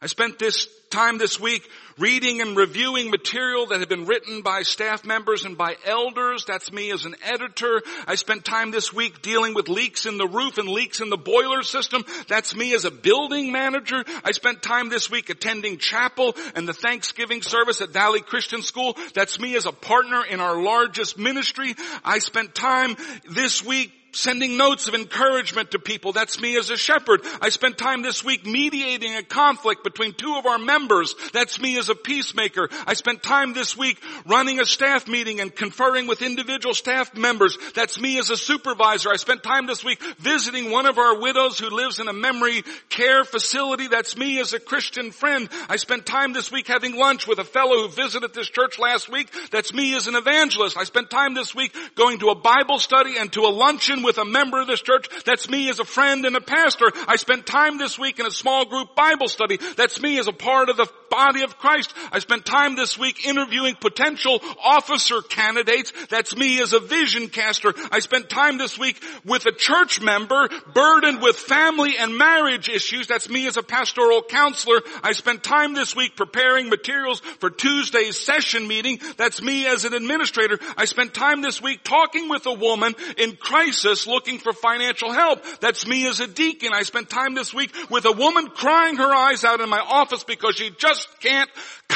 I 0.03 0.07
spent 0.07 0.39
this 0.39 0.67
time 0.89 1.19
this 1.19 1.39
week 1.39 1.69
reading 1.99 2.41
and 2.41 2.57
reviewing 2.57 3.11
material 3.11 3.67
that 3.67 3.81
had 3.81 3.91
been 3.91 4.07
written 4.07 4.41
by 4.41 4.63
staff 4.63 5.05
members 5.05 5.45
and 5.45 5.59
by 5.59 5.77
elders. 5.85 6.47
That's 6.47 6.73
me 6.73 6.91
as 6.91 7.05
an 7.05 7.17
editor. 7.23 7.83
I 8.07 8.15
spent 8.15 8.47
time 8.47 8.71
this 8.71 8.95
week 8.95 9.21
dealing 9.21 9.53
with 9.53 9.69
leaks 9.69 10.07
in 10.07 10.17
the 10.17 10.27
roof 10.27 10.57
and 10.57 10.71
leaks 10.71 11.01
in 11.01 11.11
the 11.11 11.19
boiler 11.19 11.63
system. 11.63 12.03
That's 12.29 12.57
me 12.57 12.73
as 12.73 12.87
a 12.87 12.91
building 12.91 13.53
manager. 13.53 14.03
I 14.25 14.33
spent 14.33 14.63
time 14.63 14.89
this 14.89 15.11
week 15.11 15.29
attending 15.29 15.77
chapel 15.77 16.35
and 16.55 16.67
the 16.67 16.73
Thanksgiving 16.73 17.43
service 17.43 17.83
at 17.83 17.91
Valley 17.91 18.23
Christian 18.23 18.63
School. 18.63 18.97
That's 19.15 19.39
me 19.39 19.55
as 19.57 19.67
a 19.67 19.73
partner 19.73 20.25
in 20.25 20.41
our 20.41 20.63
largest 20.63 21.19
ministry. 21.19 21.75
I 22.03 22.21
spent 22.21 22.55
time 22.55 22.97
this 23.29 23.63
week 23.63 23.93
sending 24.12 24.57
notes 24.57 24.88
of 24.88 24.94
encouragement 24.94 25.73
to 25.73 25.79
people. 25.79 26.12
That's 26.12 26.40
me 26.40 26.57
as 26.57 26.70
a 26.70 26.77
shepherd. 26.77 27.20
I 27.40 27.49
spent 27.49 27.79
time 27.79 28.03
this 28.03 28.25
week 28.25 28.46
mediating 28.46 29.16
a 29.16 29.23
conflict 29.23 29.85
between 29.85 30.12
two 30.12 30.35
of 30.37 30.46
our 30.46 30.59
members. 30.59 31.14
That's 31.33 31.61
me 31.61 31.79
as 31.79 31.88
a 31.88 31.94
peacemaker. 31.94 32.68
I 32.87 32.94
spent 32.94 33.23
time 33.23 33.53
this 33.53 33.77
week 33.77 34.01
running 34.27 34.61
a 34.61 34.64
staff 34.64 35.09
meeting 35.09 35.40
and 35.40 35.55
conferring 35.55 36.07
with 36.07 36.23
individual 36.23 36.75
staff 36.75 37.14
members. 37.16 37.57
That's 37.75 38.01
me 38.01 38.18
as 38.18 38.31
a 38.31 38.37
supervisor. 38.37 39.11
I 39.11 39.16
spent 39.16 39.42
time 39.42 39.66
this 39.66 39.85
week 39.85 40.01
visiting 40.18 40.70
one 40.70 40.87
of 40.87 40.99
our 40.99 41.20
widows 41.20 41.59
who 41.59 41.70
lives 41.70 42.01
in 42.01 42.09
a 42.09 42.12
memory 42.12 42.62
care 42.88 43.25
facility. 43.25 43.88
That's 43.88 44.16
me 44.16 44.40
as 44.40 44.53
a 44.53 44.61
Christian 44.61 45.11
friend. 45.12 45.49
I 45.68 45.77
spent 45.77 46.07
time 46.07 46.33
this 46.33 46.51
week 46.51 46.66
having 46.66 46.96
lunch 46.96 47.27
with 47.27 47.38
a 47.38 47.44
fellow 47.44 47.83
who 47.83 47.88
visited 47.88 48.35
this 48.35 48.49
church 48.49 48.79
last 48.79 49.11
week. 49.11 49.31
That's 49.51 49.73
me 49.73 49.94
as 49.96 50.07
an 50.07 50.16
evangelist. 50.16 50.77
I 50.77 50.85
spent 50.85 51.11
time 51.11 51.35
this 51.35 51.55
week 51.55 51.75
going 51.94 52.18
to 52.20 52.31
a 52.31 52.35
Bible 52.35 52.79
study 52.79 53.16
and 53.18 53.33
to 53.33 53.42
a 53.42 53.51
luncheon 53.51 54.00
with 54.03 54.19
a 54.19 54.25
member 54.25 54.61
of 54.61 54.67
this 54.67 54.83
church. 54.83 55.09
That's 55.25 55.49
me 55.49 55.69
as 55.69 55.81
a 55.81 55.85
friend 55.85 56.25
and 56.25 56.37
a 56.37 56.41
pastor. 56.41 56.91
I 57.07 57.17
spent 57.17 57.47
time 57.47 57.79
this 57.79 57.99
week 57.99 58.19
in 58.19 58.27
a 58.27 58.31
small 58.31 58.65
group 58.65 58.95
Bible 58.95 59.29
study. 59.29 59.59
That's 59.77 60.01
me 60.01 60.19
as 60.19 60.27
a 60.27 60.33
part 60.33 60.69
of 60.69 60.77
the 60.77 60.89
body 61.11 61.43
of 61.43 61.59
Christ. 61.59 61.93
I 62.13 62.21
spent 62.21 62.47
time 62.47 62.77
this 62.77 62.97
week 62.97 63.27
interviewing 63.27 63.75
potential 63.75 64.41
officer 64.63 65.21
candidates. 65.23 65.93
That's 66.09 66.37
me 66.37 66.63
as 66.63 66.73
a 66.73 66.81
vision 66.81 67.29
caster. 67.29 67.75
I 67.91 67.99
spent 67.99 68.31
time 68.31 68.59
this 68.59 68.79
week 68.79 69.03
with 69.25 69.45
a 69.47 69.53
church 69.53 70.01
member 70.01 70.49
burdened 70.73 71.21
with 71.21 71.37
family 71.37 71.97
and 71.99 72.17
marriage 72.17 72.69
issues. 72.69 73.09
That's 73.09 73.29
me 73.29 73.47
as 73.49 73.57
a 73.57 73.63
pastoral 73.63 74.23
counselor. 74.23 74.81
I 75.03 75.13
spent 75.13 75.43
time 75.43 75.75
this 75.75 75.97
week 75.97 76.17
preparing 76.17 76.69
materials 76.69 77.21
for 77.41 77.51
Tuesday's 77.51 78.19
session 78.19 78.69
meeting. 78.69 79.01
That's 79.17 79.43
me 79.43 79.67
as 79.67 79.85
an 79.85 79.95
administrator. 79.95 80.59
I 80.77 80.85
spent 80.85 81.13
time 81.13 81.43
this 81.43 81.61
week 81.61 81.83
talking 81.83 82.29
with 82.29 82.47
a 82.47 82.53
woman 82.53 82.95
in 83.19 83.37
crisis 83.37 83.89
looking 84.07 84.38
for 84.38 84.53
financial 84.53 85.12
help. 85.12 85.42
That's 85.61 85.87
me 85.87 86.07
as 86.07 86.20
a 86.20 86.26
deacon. 86.26 86.70
I 86.72 86.83
spent 86.83 87.11
time 87.11 87.35
this 87.35 87.53
week 87.53 87.74
with 87.90 88.05
a 88.05 88.12
woman 88.12 88.48
crying 88.48 88.96
her 88.96 89.14
eyes 89.14 89.44
out 89.44 89.61
in 89.61 89.68
my 89.68 89.81
office 89.81 90.24
because 90.24 90.57
she 90.57 90.70
just 90.70 91.09
can't 91.20 91.50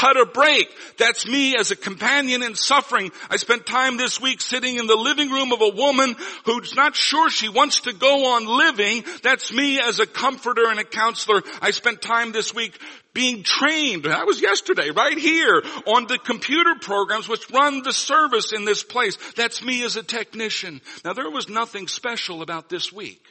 cut 0.05 0.21
a 0.21 0.27
break. 0.27 0.69
That's 0.99 1.27
me 1.27 1.57
as 1.57 1.71
a 1.71 1.77
companion 1.77 2.43
in 2.43 2.55
suffering. 2.55 3.11
I 3.31 3.37
spent 3.37 3.65
time 3.65 3.97
this 3.97 4.21
week 4.21 4.41
sitting 4.43 4.77
in 4.77 4.87
the 4.87 4.97
living 4.97 5.31
room 5.31 5.53
of 5.53 5.63
a 5.63 5.75
woman 5.75 6.15
who's 6.45 6.75
not 6.75 6.95
sure 6.95 7.31
she 7.31 7.49
wants 7.49 7.83
to 7.83 7.93
go 7.95 8.35
on 8.35 8.47
living. 8.47 9.05
That's 9.23 9.53
me 9.53 9.81
as 9.81 10.01
a 10.01 10.07
comforter 10.07 10.69
and 10.69 10.79
a 10.79 10.85
counselor. 10.85 11.43
I 11.63 11.71
spent 11.71 12.03
time 12.03 12.33
this 12.33 12.55
week 12.55 12.79
being 13.15 13.45
trained. 13.45 14.05
That 14.05 14.27
was 14.27 14.43
yesterday, 14.43 14.91
right 14.91 15.17
here, 15.17 15.63
on 15.87 16.07
the 16.07 16.19
computer 16.19 16.75
programs 16.81 17.29
which 17.29 17.51
run 17.51 17.83
the 17.83 17.93
service 17.93 18.53
in 18.53 18.65
this 18.65 18.83
place. 18.83 19.17
That's 19.37 19.65
me 19.65 19.85
as 19.85 19.97
a 19.97 20.03
technician. 20.03 20.83
Now 21.05 21.15
there 21.15 21.31
was 21.31 21.49
nothing 21.49 21.89
special 21.89 22.43
about 22.43 22.69
this 22.69 22.93
week. 22.93 23.25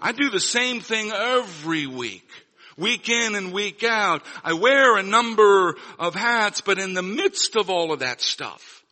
I 0.00 0.12
do 0.12 0.30
the 0.30 0.40
same 0.40 0.80
thing 0.80 1.12
every 1.12 1.86
week. 1.86 2.26
Week 2.80 3.08
in 3.08 3.34
and 3.36 3.52
week 3.52 3.84
out. 3.84 4.22
I 4.42 4.54
wear 4.54 4.96
a 4.96 5.02
number 5.02 5.76
of 5.98 6.14
hats, 6.14 6.62
but 6.62 6.78
in 6.78 6.94
the 6.94 7.02
midst 7.02 7.54
of 7.54 7.70
all 7.70 7.92
of 7.92 8.00
that 8.00 8.20
stuff, 8.20 8.82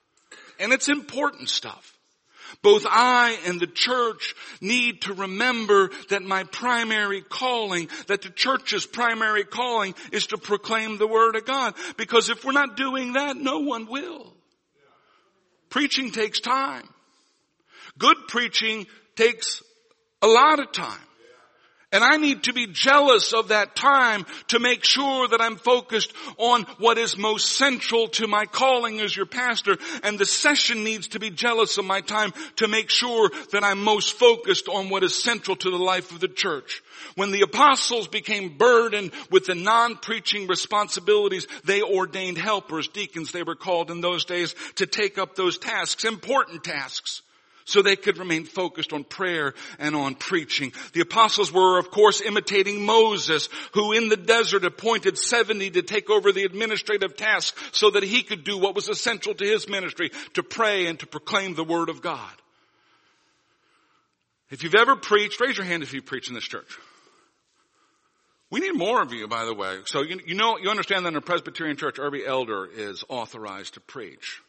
and 0.60 0.72
it's 0.72 0.88
important 0.88 1.48
stuff, 1.48 1.98
both 2.62 2.84
I 2.88 3.38
and 3.46 3.60
the 3.60 3.66
church 3.66 4.34
need 4.60 5.02
to 5.02 5.14
remember 5.14 5.90
that 6.10 6.22
my 6.22 6.44
primary 6.44 7.22
calling, 7.22 7.88
that 8.08 8.22
the 8.22 8.30
church's 8.30 8.86
primary 8.86 9.44
calling 9.44 9.94
is 10.12 10.28
to 10.28 10.38
proclaim 10.38 10.98
the 10.98 11.06
Word 11.06 11.36
of 11.36 11.44
God. 11.44 11.74
Because 11.96 12.30
if 12.30 12.44
we're 12.44 12.52
not 12.52 12.76
doing 12.76 13.12
that, 13.14 13.36
no 13.36 13.60
one 13.60 13.86
will. 13.86 14.34
Preaching 15.70 16.10
takes 16.10 16.40
time. 16.40 16.88
Good 17.98 18.16
preaching 18.28 18.86
takes 19.16 19.62
a 20.22 20.26
lot 20.26 20.58
of 20.58 20.72
time. 20.72 20.98
And 21.90 22.04
I 22.04 22.18
need 22.18 22.42
to 22.42 22.52
be 22.52 22.66
jealous 22.66 23.32
of 23.32 23.48
that 23.48 23.74
time 23.74 24.26
to 24.48 24.58
make 24.58 24.84
sure 24.84 25.26
that 25.28 25.40
I'm 25.40 25.56
focused 25.56 26.12
on 26.36 26.64
what 26.78 26.98
is 26.98 27.16
most 27.16 27.52
central 27.52 28.08
to 28.08 28.26
my 28.26 28.44
calling 28.44 29.00
as 29.00 29.16
your 29.16 29.24
pastor. 29.24 29.78
And 30.02 30.18
the 30.18 30.26
session 30.26 30.84
needs 30.84 31.08
to 31.08 31.18
be 31.18 31.30
jealous 31.30 31.78
of 31.78 31.86
my 31.86 32.02
time 32.02 32.34
to 32.56 32.68
make 32.68 32.90
sure 32.90 33.30
that 33.52 33.64
I'm 33.64 33.82
most 33.82 34.12
focused 34.12 34.68
on 34.68 34.90
what 34.90 35.02
is 35.02 35.22
central 35.22 35.56
to 35.56 35.70
the 35.70 35.78
life 35.78 36.12
of 36.12 36.20
the 36.20 36.28
church. 36.28 36.82
When 37.14 37.30
the 37.30 37.40
apostles 37.40 38.06
became 38.06 38.58
burdened 38.58 39.12
with 39.30 39.46
the 39.46 39.54
non-preaching 39.54 40.46
responsibilities, 40.46 41.46
they 41.64 41.80
ordained 41.80 42.36
helpers, 42.36 42.88
deacons 42.88 43.32
they 43.32 43.42
were 43.42 43.54
called 43.54 43.90
in 43.90 44.02
those 44.02 44.26
days, 44.26 44.54
to 44.74 44.86
take 44.86 45.16
up 45.16 45.36
those 45.36 45.56
tasks, 45.56 46.04
important 46.04 46.64
tasks 46.64 47.22
so 47.68 47.82
they 47.82 47.96
could 47.96 48.18
remain 48.18 48.44
focused 48.44 48.92
on 48.92 49.04
prayer 49.04 49.54
and 49.78 49.94
on 49.94 50.14
preaching. 50.14 50.72
The 50.94 51.02
apostles 51.02 51.52
were 51.52 51.78
of 51.78 51.90
course 51.90 52.20
imitating 52.20 52.84
Moses 52.84 53.48
who 53.74 53.92
in 53.92 54.08
the 54.08 54.16
desert 54.16 54.64
appointed 54.64 55.18
70 55.18 55.70
to 55.72 55.82
take 55.82 56.10
over 56.10 56.32
the 56.32 56.44
administrative 56.44 57.16
tasks 57.16 57.60
so 57.72 57.90
that 57.90 58.02
he 58.02 58.22
could 58.22 58.44
do 58.44 58.58
what 58.58 58.74
was 58.74 58.88
essential 58.88 59.34
to 59.34 59.44
his 59.44 59.68
ministry, 59.68 60.10
to 60.34 60.42
pray 60.42 60.86
and 60.86 60.98
to 61.00 61.06
proclaim 61.06 61.54
the 61.54 61.64
word 61.64 61.88
of 61.88 62.02
God. 62.02 62.32
If 64.50 64.62
you've 64.62 64.74
ever 64.74 64.96
preached, 64.96 65.40
raise 65.40 65.58
your 65.58 65.66
hand 65.66 65.82
if 65.82 65.92
you 65.92 66.00
preach 66.00 66.28
in 66.28 66.34
this 66.34 66.44
church. 66.44 66.78
We 68.50 68.60
need 68.60 68.76
more 68.76 69.02
of 69.02 69.12
you, 69.12 69.28
by 69.28 69.44
the 69.44 69.52
way. 69.52 69.80
So 69.84 70.02
you, 70.02 70.20
you 70.26 70.34
know, 70.34 70.56
you 70.56 70.70
understand 70.70 71.04
that 71.04 71.10
in 71.10 71.16
a 71.16 71.20
Presbyterian 71.20 71.76
church, 71.76 71.98
every 71.98 72.26
elder 72.26 72.66
is 72.66 73.04
authorized 73.08 73.74
to 73.74 73.80
preach. 73.80 74.40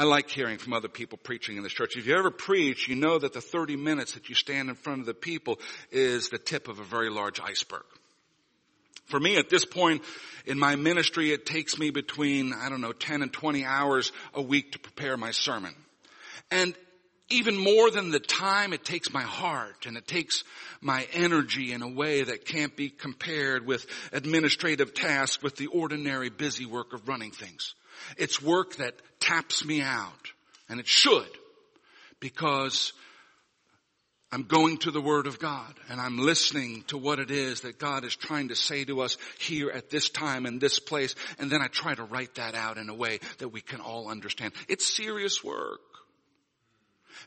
I 0.00 0.04
like 0.04 0.30
hearing 0.30 0.56
from 0.56 0.72
other 0.72 0.88
people 0.88 1.18
preaching 1.18 1.58
in 1.58 1.62
this 1.62 1.74
church. 1.74 1.94
If 1.94 2.06
you 2.06 2.16
ever 2.16 2.30
preach, 2.30 2.88
you 2.88 2.96
know 2.96 3.18
that 3.18 3.34
the 3.34 3.42
30 3.42 3.76
minutes 3.76 4.12
that 4.12 4.30
you 4.30 4.34
stand 4.34 4.70
in 4.70 4.74
front 4.74 5.00
of 5.00 5.06
the 5.06 5.12
people 5.12 5.60
is 5.90 6.30
the 6.30 6.38
tip 6.38 6.68
of 6.68 6.78
a 6.78 6.84
very 6.84 7.10
large 7.10 7.38
iceberg. 7.38 7.84
For 9.08 9.20
me 9.20 9.36
at 9.36 9.50
this 9.50 9.66
point 9.66 10.02
in 10.46 10.58
my 10.58 10.74
ministry, 10.74 11.32
it 11.32 11.44
takes 11.44 11.78
me 11.78 11.90
between, 11.90 12.54
I 12.54 12.70
don't 12.70 12.80
know, 12.80 12.94
10 12.94 13.20
and 13.20 13.30
20 13.30 13.66
hours 13.66 14.10
a 14.32 14.40
week 14.40 14.72
to 14.72 14.78
prepare 14.78 15.18
my 15.18 15.32
sermon. 15.32 15.74
And 16.50 16.74
even 17.28 17.58
more 17.58 17.90
than 17.90 18.10
the 18.10 18.20
time, 18.20 18.72
it 18.72 18.86
takes 18.86 19.12
my 19.12 19.20
heart 19.20 19.84
and 19.84 19.98
it 19.98 20.08
takes 20.08 20.44
my 20.80 21.06
energy 21.12 21.74
in 21.74 21.82
a 21.82 21.88
way 21.88 22.22
that 22.22 22.46
can't 22.46 22.74
be 22.74 22.88
compared 22.88 23.66
with 23.66 23.84
administrative 24.14 24.94
tasks, 24.94 25.42
with 25.42 25.56
the 25.56 25.66
ordinary 25.66 26.30
busy 26.30 26.64
work 26.64 26.94
of 26.94 27.06
running 27.06 27.32
things. 27.32 27.74
It's 28.16 28.42
work 28.42 28.76
that 28.76 28.94
taps 29.20 29.64
me 29.64 29.80
out. 29.82 30.32
And 30.68 30.80
it 30.80 30.86
should. 30.86 31.28
Because 32.20 32.92
I'm 34.32 34.44
going 34.44 34.78
to 34.78 34.92
the 34.92 35.00
Word 35.00 35.26
of 35.26 35.40
God 35.40 35.74
and 35.88 36.00
I'm 36.00 36.18
listening 36.18 36.84
to 36.88 36.98
what 36.98 37.18
it 37.18 37.32
is 37.32 37.62
that 37.62 37.78
God 37.78 38.04
is 38.04 38.14
trying 38.14 38.48
to 38.48 38.56
say 38.56 38.84
to 38.84 39.00
us 39.00 39.16
here 39.40 39.70
at 39.70 39.90
this 39.90 40.08
time 40.08 40.46
and 40.46 40.60
this 40.60 40.78
place. 40.78 41.16
And 41.38 41.50
then 41.50 41.60
I 41.62 41.66
try 41.66 41.94
to 41.94 42.04
write 42.04 42.36
that 42.36 42.54
out 42.54 42.78
in 42.78 42.88
a 42.88 42.94
way 42.94 43.18
that 43.38 43.48
we 43.48 43.60
can 43.60 43.80
all 43.80 44.08
understand. 44.08 44.52
It's 44.68 44.86
serious 44.86 45.42
work. 45.42 45.80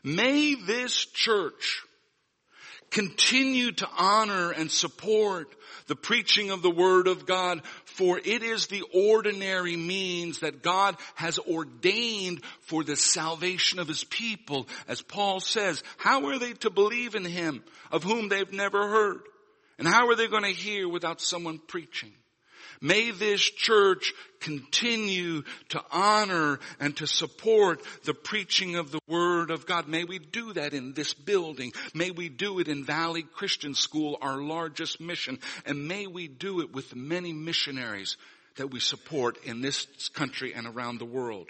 May 0.02 0.54
this 0.54 1.04
church 1.04 1.82
continue 2.90 3.72
to 3.72 3.88
honor 3.98 4.50
and 4.50 4.70
support 4.70 5.48
the 5.86 5.96
preaching 5.96 6.50
of 6.50 6.62
the 6.62 6.70
Word 6.70 7.08
of 7.08 7.26
God, 7.26 7.62
for 7.84 8.18
it 8.18 8.42
is 8.42 8.66
the 8.66 8.82
ordinary 8.94 9.76
means 9.76 10.40
that 10.40 10.62
God 10.62 10.96
has 11.14 11.38
ordained 11.38 12.42
for 12.62 12.82
the 12.82 12.96
salvation 12.96 13.78
of 13.78 13.88
His 13.88 14.04
people. 14.04 14.68
As 14.88 15.02
Paul 15.02 15.40
says, 15.40 15.82
how 15.98 16.26
are 16.26 16.38
they 16.38 16.52
to 16.54 16.70
believe 16.70 17.14
in 17.14 17.24
Him 17.24 17.62
of 17.90 18.02
whom 18.02 18.28
they've 18.28 18.52
never 18.52 18.88
heard? 18.88 19.20
And 19.78 19.88
how 19.88 20.08
are 20.08 20.16
they 20.16 20.28
going 20.28 20.44
to 20.44 20.50
hear 20.50 20.88
without 20.88 21.20
someone 21.20 21.58
preaching? 21.58 22.12
May 22.80 23.10
this 23.10 23.40
church 23.40 24.12
continue 24.40 25.42
to 25.70 25.82
honor 25.90 26.60
and 26.78 26.96
to 26.98 27.06
support 27.06 27.80
the 28.04 28.14
preaching 28.14 28.76
of 28.76 28.90
the 28.90 29.00
Word 29.08 29.50
of 29.50 29.66
God. 29.66 29.88
May 29.88 30.04
we 30.04 30.18
do 30.18 30.52
that 30.52 30.74
in 30.74 30.92
this 30.92 31.14
building. 31.14 31.72
May 31.94 32.10
we 32.10 32.28
do 32.28 32.58
it 32.58 32.68
in 32.68 32.84
Valley 32.84 33.22
Christian 33.22 33.74
School, 33.74 34.18
our 34.20 34.36
largest 34.36 35.00
mission. 35.00 35.38
And 35.64 35.88
may 35.88 36.06
we 36.06 36.28
do 36.28 36.60
it 36.60 36.72
with 36.72 36.94
many 36.94 37.32
missionaries 37.32 38.16
that 38.56 38.70
we 38.70 38.80
support 38.80 39.42
in 39.44 39.60
this 39.60 39.86
country 40.10 40.52
and 40.54 40.66
around 40.66 40.98
the 40.98 41.04
world. 41.04 41.48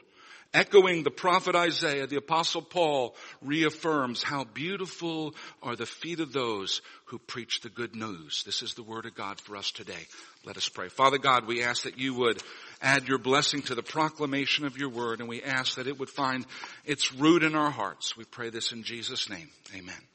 Echoing 0.55 1.03
the 1.03 1.11
prophet 1.11 1.57
Isaiah, 1.57 2.07
the 2.07 2.17
apostle 2.17 2.63
Paul 2.63 3.17
reaffirms 3.43 4.23
how 4.23 4.45
beautiful 4.45 5.35
are 5.61 5.75
the 5.75 5.85
feet 5.85 6.21
of 6.21 6.33
those 6.33 6.81
who 7.07 7.19
preach 7.19 7.61
the 7.61 7.69
good 7.69 7.97
news. 7.97 8.45
This 8.47 8.63
is 8.63 8.75
the 8.75 8.85
word 8.85 9.05
of 9.05 9.17
God 9.17 9.41
for 9.41 9.57
us 9.57 9.73
today. 9.73 10.07
Let 10.45 10.57
us 10.57 10.69
pray. 10.69 10.89
Father 10.89 11.19
God, 11.19 11.49
we 11.49 11.65
ask 11.65 11.83
that 11.83 11.99
you 11.99 12.15
would 12.15 12.41
add 12.81 13.09
your 13.09 13.19
blessing 13.19 13.63
to 13.63 13.75
the 13.75 13.83
proclamation 13.83 14.65
of 14.65 14.79
your 14.79 14.91
word 14.91 15.19
and 15.19 15.29
we 15.29 15.43
ask 15.43 15.75
that 15.75 15.89
it 15.89 15.99
would 15.99 16.11
find 16.11 16.47
its 16.85 17.13
root 17.13 17.43
in 17.43 17.57
our 17.57 17.71
hearts. 17.71 18.17
We 18.17 18.25
pray 18.25 18.51
this 18.51 18.71
in 18.71 18.85
Jesus' 18.85 19.29
name. 19.29 19.49
Amen. 19.75 20.14